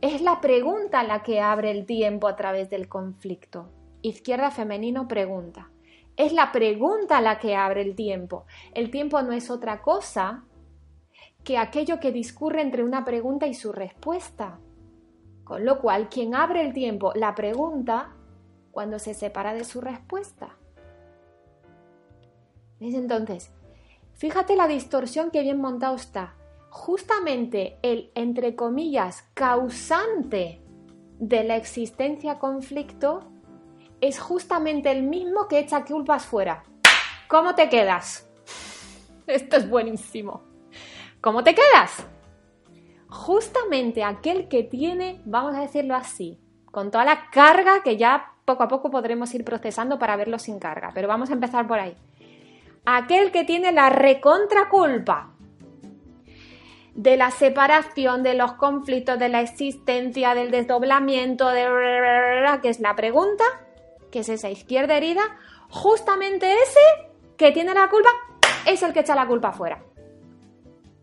Es 0.00 0.20
la 0.20 0.40
pregunta 0.40 1.02
la 1.02 1.22
que 1.22 1.40
abre 1.40 1.70
el 1.70 1.84
tiempo 1.84 2.28
a 2.28 2.36
través 2.36 2.70
del 2.70 2.88
conflicto. 2.88 3.68
Izquierda 4.02 4.50
femenino 4.50 5.08
pregunta. 5.08 5.70
Es 6.16 6.32
la 6.32 6.52
pregunta 6.52 7.20
la 7.20 7.38
que 7.38 7.56
abre 7.56 7.82
el 7.82 7.94
tiempo. 7.94 8.46
El 8.72 8.90
tiempo 8.90 9.20
no 9.22 9.32
es 9.32 9.50
otra 9.50 9.82
cosa 9.82 10.44
que 11.46 11.58
aquello 11.58 12.00
que 12.00 12.10
discurre 12.10 12.60
entre 12.60 12.82
una 12.82 13.04
pregunta 13.04 13.46
y 13.46 13.54
su 13.54 13.72
respuesta. 13.72 14.58
Con 15.44 15.64
lo 15.64 15.78
cual, 15.78 16.08
quien 16.08 16.34
abre 16.34 16.60
el 16.60 16.72
tiempo, 16.72 17.12
la 17.14 17.36
pregunta, 17.36 18.16
cuando 18.72 18.98
se 18.98 19.14
separa 19.14 19.54
de 19.54 19.62
su 19.62 19.80
respuesta. 19.80 20.56
¿Ves? 22.80 22.94
Entonces, 22.94 23.52
fíjate 24.14 24.56
la 24.56 24.66
distorsión 24.66 25.30
que 25.30 25.42
bien 25.42 25.60
montado 25.60 25.94
está. 25.94 26.34
Justamente 26.68 27.78
el, 27.82 28.10
entre 28.16 28.56
comillas, 28.56 29.22
causante 29.34 30.60
de 31.20 31.44
la 31.44 31.54
existencia 31.54 32.40
conflicto 32.40 33.20
es 34.00 34.18
justamente 34.18 34.90
el 34.90 35.04
mismo 35.04 35.46
que 35.46 35.60
echa 35.60 35.84
culpas 35.84 36.26
fuera. 36.26 36.64
¿Cómo 37.28 37.54
te 37.54 37.68
quedas? 37.68 38.28
Esto 39.28 39.58
es 39.58 39.70
buenísimo. 39.70 40.45
¿Cómo 41.20 41.42
te 41.42 41.54
quedas? 41.54 42.06
Justamente 43.08 44.04
aquel 44.04 44.48
que 44.48 44.62
tiene, 44.62 45.22
vamos 45.24 45.54
a 45.54 45.60
decirlo 45.60 45.94
así, 45.94 46.40
con 46.70 46.90
toda 46.90 47.04
la 47.04 47.30
carga 47.30 47.82
que 47.82 47.96
ya 47.96 48.34
poco 48.44 48.62
a 48.62 48.68
poco 48.68 48.90
podremos 48.90 49.34
ir 49.34 49.44
procesando 49.44 49.98
para 49.98 50.16
verlo 50.16 50.38
sin 50.38 50.58
carga, 50.58 50.90
pero 50.94 51.08
vamos 51.08 51.30
a 51.30 51.34
empezar 51.34 51.66
por 51.66 51.78
ahí. 51.78 51.96
Aquel 52.84 53.32
que 53.32 53.44
tiene 53.44 53.72
la 53.72 53.90
recontraculpa 53.90 55.32
de 56.94 57.16
la 57.16 57.30
separación, 57.30 58.22
de 58.22 58.34
los 58.34 58.52
conflictos, 58.54 59.18
de 59.18 59.28
la 59.28 59.40
existencia, 59.40 60.34
del 60.34 60.50
desdoblamiento, 60.50 61.48
de 61.48 61.66
que 62.62 62.68
es 62.68 62.80
la 62.80 62.94
pregunta, 62.94 63.44
que 64.10 64.20
es 64.20 64.28
esa 64.28 64.48
izquierda 64.48 64.96
herida, 64.96 65.22
justamente 65.68 66.50
ese 66.62 67.10
que 67.36 67.52
tiene 67.52 67.74
la 67.74 67.88
culpa 67.88 68.10
es 68.66 68.82
el 68.82 68.92
que 68.92 69.00
echa 69.00 69.14
la 69.14 69.26
culpa 69.26 69.48
afuera. 69.48 69.85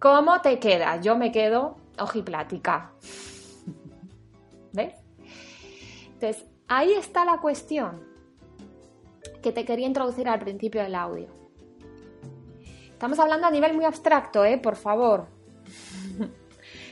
¿Cómo 0.03 0.41
te 0.41 0.59
quedas? 0.59 0.99
Yo 0.99 1.15
me 1.17 1.31
quedo 1.31 1.77
ojiplática. 1.97 2.91
¿Ves? 4.73 4.95
Entonces, 6.15 6.45
ahí 6.67 6.91
está 6.91 7.23
la 7.23 7.37
cuestión 7.37 8.03
que 9.41 9.53
te 9.53 9.63
quería 9.63 9.87
introducir 9.87 10.27
al 10.27 10.41
principio 10.41 10.83
del 10.83 10.95
audio. 10.95 11.29
Estamos 12.91 13.17
hablando 13.17 13.47
a 13.47 13.51
nivel 13.51 13.75
muy 13.75 13.85
abstracto, 13.85 14.43
¿eh? 14.43 14.57
Por 14.57 14.75
favor. 14.75 15.27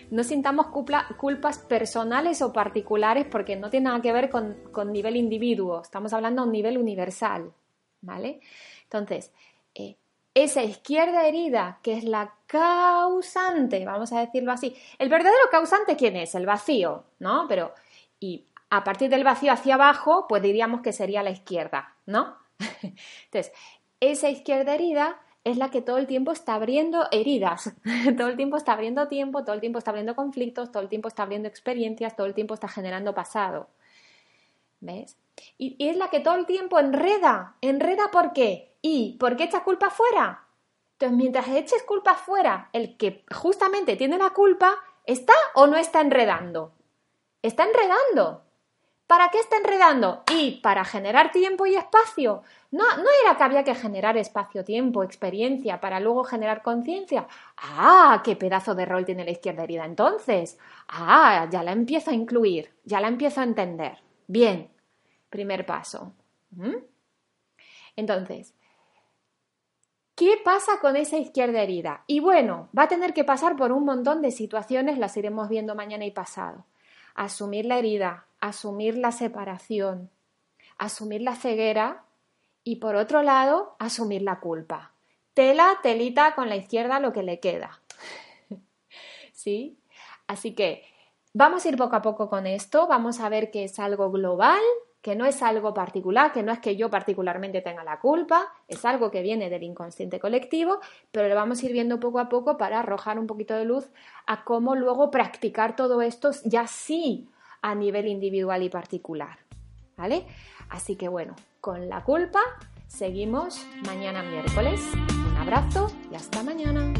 No 0.09 0.25
sintamos 0.25 0.67
culpas 0.67 1.59
personales 1.59 2.41
o 2.41 2.51
particulares 2.51 3.25
porque 3.31 3.55
no 3.55 3.69
tiene 3.69 3.85
nada 3.85 4.01
que 4.01 4.11
ver 4.11 4.29
con, 4.29 4.91
nivel 4.91 5.15
individuo. 5.15 5.81
Estamos 5.81 6.11
hablando 6.11 6.41
a 6.41 6.45
un 6.45 6.51
nivel 6.51 6.77
universal, 6.77 7.53
¿vale? 8.01 8.41
Entonces, 8.83 9.31
eh, 9.73 9.95
esa 10.33 10.63
izquierda 10.63 11.27
herida, 11.27 11.79
que 11.83 11.93
es 11.93 12.03
la 12.03 12.33
causante, 12.47 13.83
vamos 13.85 14.13
a 14.13 14.19
decirlo 14.21 14.51
así. 14.51 14.75
El 14.97 15.09
verdadero 15.09 15.49
causante, 15.51 15.95
¿quién 15.95 16.15
es? 16.15 16.35
El 16.35 16.45
vacío, 16.45 17.03
¿no? 17.19 17.45
Pero, 17.47 17.73
y 18.19 18.45
a 18.69 18.83
partir 18.83 19.09
del 19.09 19.23
vacío 19.23 19.51
hacia 19.51 19.75
abajo, 19.75 20.25
pues 20.27 20.41
diríamos 20.41 20.81
que 20.81 20.93
sería 20.93 21.23
la 21.23 21.31
izquierda, 21.31 21.95
¿no? 22.05 22.37
Entonces, 23.25 23.51
esa 23.99 24.29
izquierda 24.29 24.73
herida 24.73 25.19
es 25.43 25.57
la 25.57 25.69
que 25.69 25.81
todo 25.81 25.97
el 25.97 26.07
tiempo 26.07 26.31
está 26.31 26.55
abriendo 26.55 27.07
heridas, 27.11 27.73
todo 28.17 28.27
el 28.27 28.37
tiempo 28.37 28.57
está 28.57 28.73
abriendo 28.73 29.07
tiempo, 29.07 29.43
todo 29.43 29.55
el 29.55 29.59
tiempo 29.61 29.79
está 29.79 29.91
abriendo 29.91 30.15
conflictos, 30.15 30.71
todo 30.71 30.83
el 30.83 30.89
tiempo 30.89 31.07
está 31.07 31.23
abriendo 31.23 31.49
experiencias, 31.49 32.15
todo 32.15 32.27
el 32.27 32.33
tiempo 32.33 32.53
está 32.53 32.67
generando 32.67 33.13
pasado. 33.13 33.69
¿Ves? 34.79 35.17
Y, 35.57 35.75
es 35.79 35.97
la 35.97 36.09
que 36.09 36.19
todo 36.19 36.35
el 36.35 36.45
tiempo 36.45 36.79
enreda. 36.79 37.55
¿Enreda 37.61 38.09
por 38.11 38.33
qué? 38.33 38.70
¿Y 38.81 39.17
por 39.19 39.35
qué 39.35 39.45
echa 39.45 39.63
culpa 39.63 39.89
fuera? 39.89 40.47
Entonces, 40.93 41.17
mientras 41.17 41.47
eches 41.47 41.83
culpa 41.83 42.15
fuera, 42.15 42.69
el 42.73 42.97
que 42.97 43.25
justamente 43.33 43.95
tiene 43.95 44.17
la 44.17 44.31
culpa, 44.31 44.75
¿está 45.05 45.33
o 45.55 45.67
no 45.67 45.77
está 45.77 46.01
enredando? 46.01 46.73
Está 47.41 47.63
enredando. 47.63 48.43
¿Para 49.07 49.29
qué 49.29 49.39
está 49.39 49.57
enredando? 49.57 50.23
Y 50.31 50.61
para 50.61 50.85
generar 50.85 51.31
tiempo 51.31 51.65
y 51.65 51.75
espacio. 51.75 52.43
No, 52.71 52.85
no 52.95 53.09
era 53.23 53.35
que 53.35 53.43
había 53.43 53.63
que 53.63 53.75
generar 53.75 54.15
espacio, 54.15 54.63
tiempo, 54.63 55.03
experiencia 55.03 55.81
para 55.81 55.99
luego 55.99 56.23
generar 56.23 56.61
conciencia. 56.61 57.27
Ah, 57.57 58.21
qué 58.23 58.37
pedazo 58.37 58.73
de 58.73 58.85
rol 58.85 59.03
tiene 59.03 59.25
la 59.25 59.31
izquierda 59.31 59.63
herida 59.63 59.83
entonces. 59.83 60.57
Ah, 60.87 61.47
ya 61.51 61.61
la 61.61 61.73
empiezo 61.73 62.11
a 62.11 62.13
incluir, 62.13 62.73
ya 62.85 63.01
la 63.01 63.09
empiezo 63.09 63.41
a 63.41 63.43
entender. 63.43 63.97
Bien, 64.27 64.71
primer 65.29 65.65
paso. 65.65 66.13
¿Mm? 66.51 66.77
Entonces, 67.97 68.53
¿Qué 70.21 70.39
pasa 70.45 70.73
con 70.79 70.97
esa 70.97 71.17
izquierda 71.17 71.63
herida? 71.63 72.03
Y 72.05 72.19
bueno, 72.19 72.69
va 72.77 72.83
a 72.83 72.87
tener 72.87 73.11
que 73.11 73.23
pasar 73.23 73.55
por 73.55 73.71
un 73.71 73.85
montón 73.85 74.21
de 74.21 74.29
situaciones, 74.29 74.99
las 74.99 75.17
iremos 75.17 75.49
viendo 75.49 75.73
mañana 75.73 76.05
y 76.05 76.11
pasado. 76.11 76.63
Asumir 77.15 77.65
la 77.65 77.79
herida, 77.79 78.27
asumir 78.39 78.99
la 78.99 79.11
separación, 79.11 80.11
asumir 80.77 81.23
la 81.23 81.35
ceguera 81.35 82.03
y 82.63 82.75
por 82.75 82.97
otro 82.97 83.23
lado, 83.23 83.75
asumir 83.79 84.21
la 84.21 84.39
culpa. 84.39 84.91
Tela, 85.33 85.79
telita 85.81 86.35
con 86.35 86.49
la 86.49 86.55
izquierda 86.55 86.99
lo 86.99 87.13
que 87.13 87.23
le 87.23 87.39
queda. 87.39 87.81
¿Sí? 89.33 89.79
Así 90.27 90.53
que 90.53 90.83
vamos 91.33 91.65
a 91.65 91.69
ir 91.69 91.77
poco 91.77 91.95
a 91.95 92.03
poco 92.03 92.29
con 92.29 92.45
esto, 92.45 92.85
vamos 92.85 93.21
a 93.21 93.29
ver 93.29 93.49
que 93.49 93.63
es 93.63 93.79
algo 93.79 94.11
global, 94.11 94.61
que 95.01 95.15
no 95.15 95.25
es 95.25 95.41
algo 95.41 95.73
particular, 95.73 96.31
que 96.31 96.43
no 96.43 96.51
es 96.51 96.59
que 96.59 96.75
yo 96.75 96.89
particularmente 96.89 97.61
tenga 97.61 97.83
la 97.83 97.99
culpa, 97.99 98.53
es 98.67 98.85
algo 98.85 99.09
que 99.09 99.21
viene 99.21 99.49
del 99.49 99.63
inconsciente 99.63 100.19
colectivo, 100.19 100.79
pero 101.11 101.27
lo 101.27 101.35
vamos 101.35 101.61
a 101.61 101.65
ir 101.65 101.73
viendo 101.73 101.99
poco 101.99 102.19
a 102.19 102.29
poco 102.29 102.57
para 102.57 102.79
arrojar 102.79 103.17
un 103.17 103.27
poquito 103.27 103.55
de 103.55 103.65
luz 103.65 103.89
a 104.27 104.43
cómo 104.43 104.75
luego 104.75 105.09
practicar 105.09 105.75
todo 105.75 106.01
esto 106.01 106.31
ya 106.45 106.67
sí 106.67 107.27
a 107.61 107.75
nivel 107.75 108.07
individual 108.07 108.63
y 108.63 108.69
particular. 108.69 109.39
¿Vale? 109.97 110.25
Así 110.69 110.95
que 110.95 111.07
bueno, 111.07 111.35
con 111.59 111.89
la 111.89 112.03
culpa 112.03 112.39
seguimos 112.87 113.65
mañana 113.85 114.23
miércoles. 114.23 114.81
Un 115.29 115.37
abrazo 115.37 115.91
y 116.11 116.15
hasta 116.15 116.43
mañana. 116.43 116.93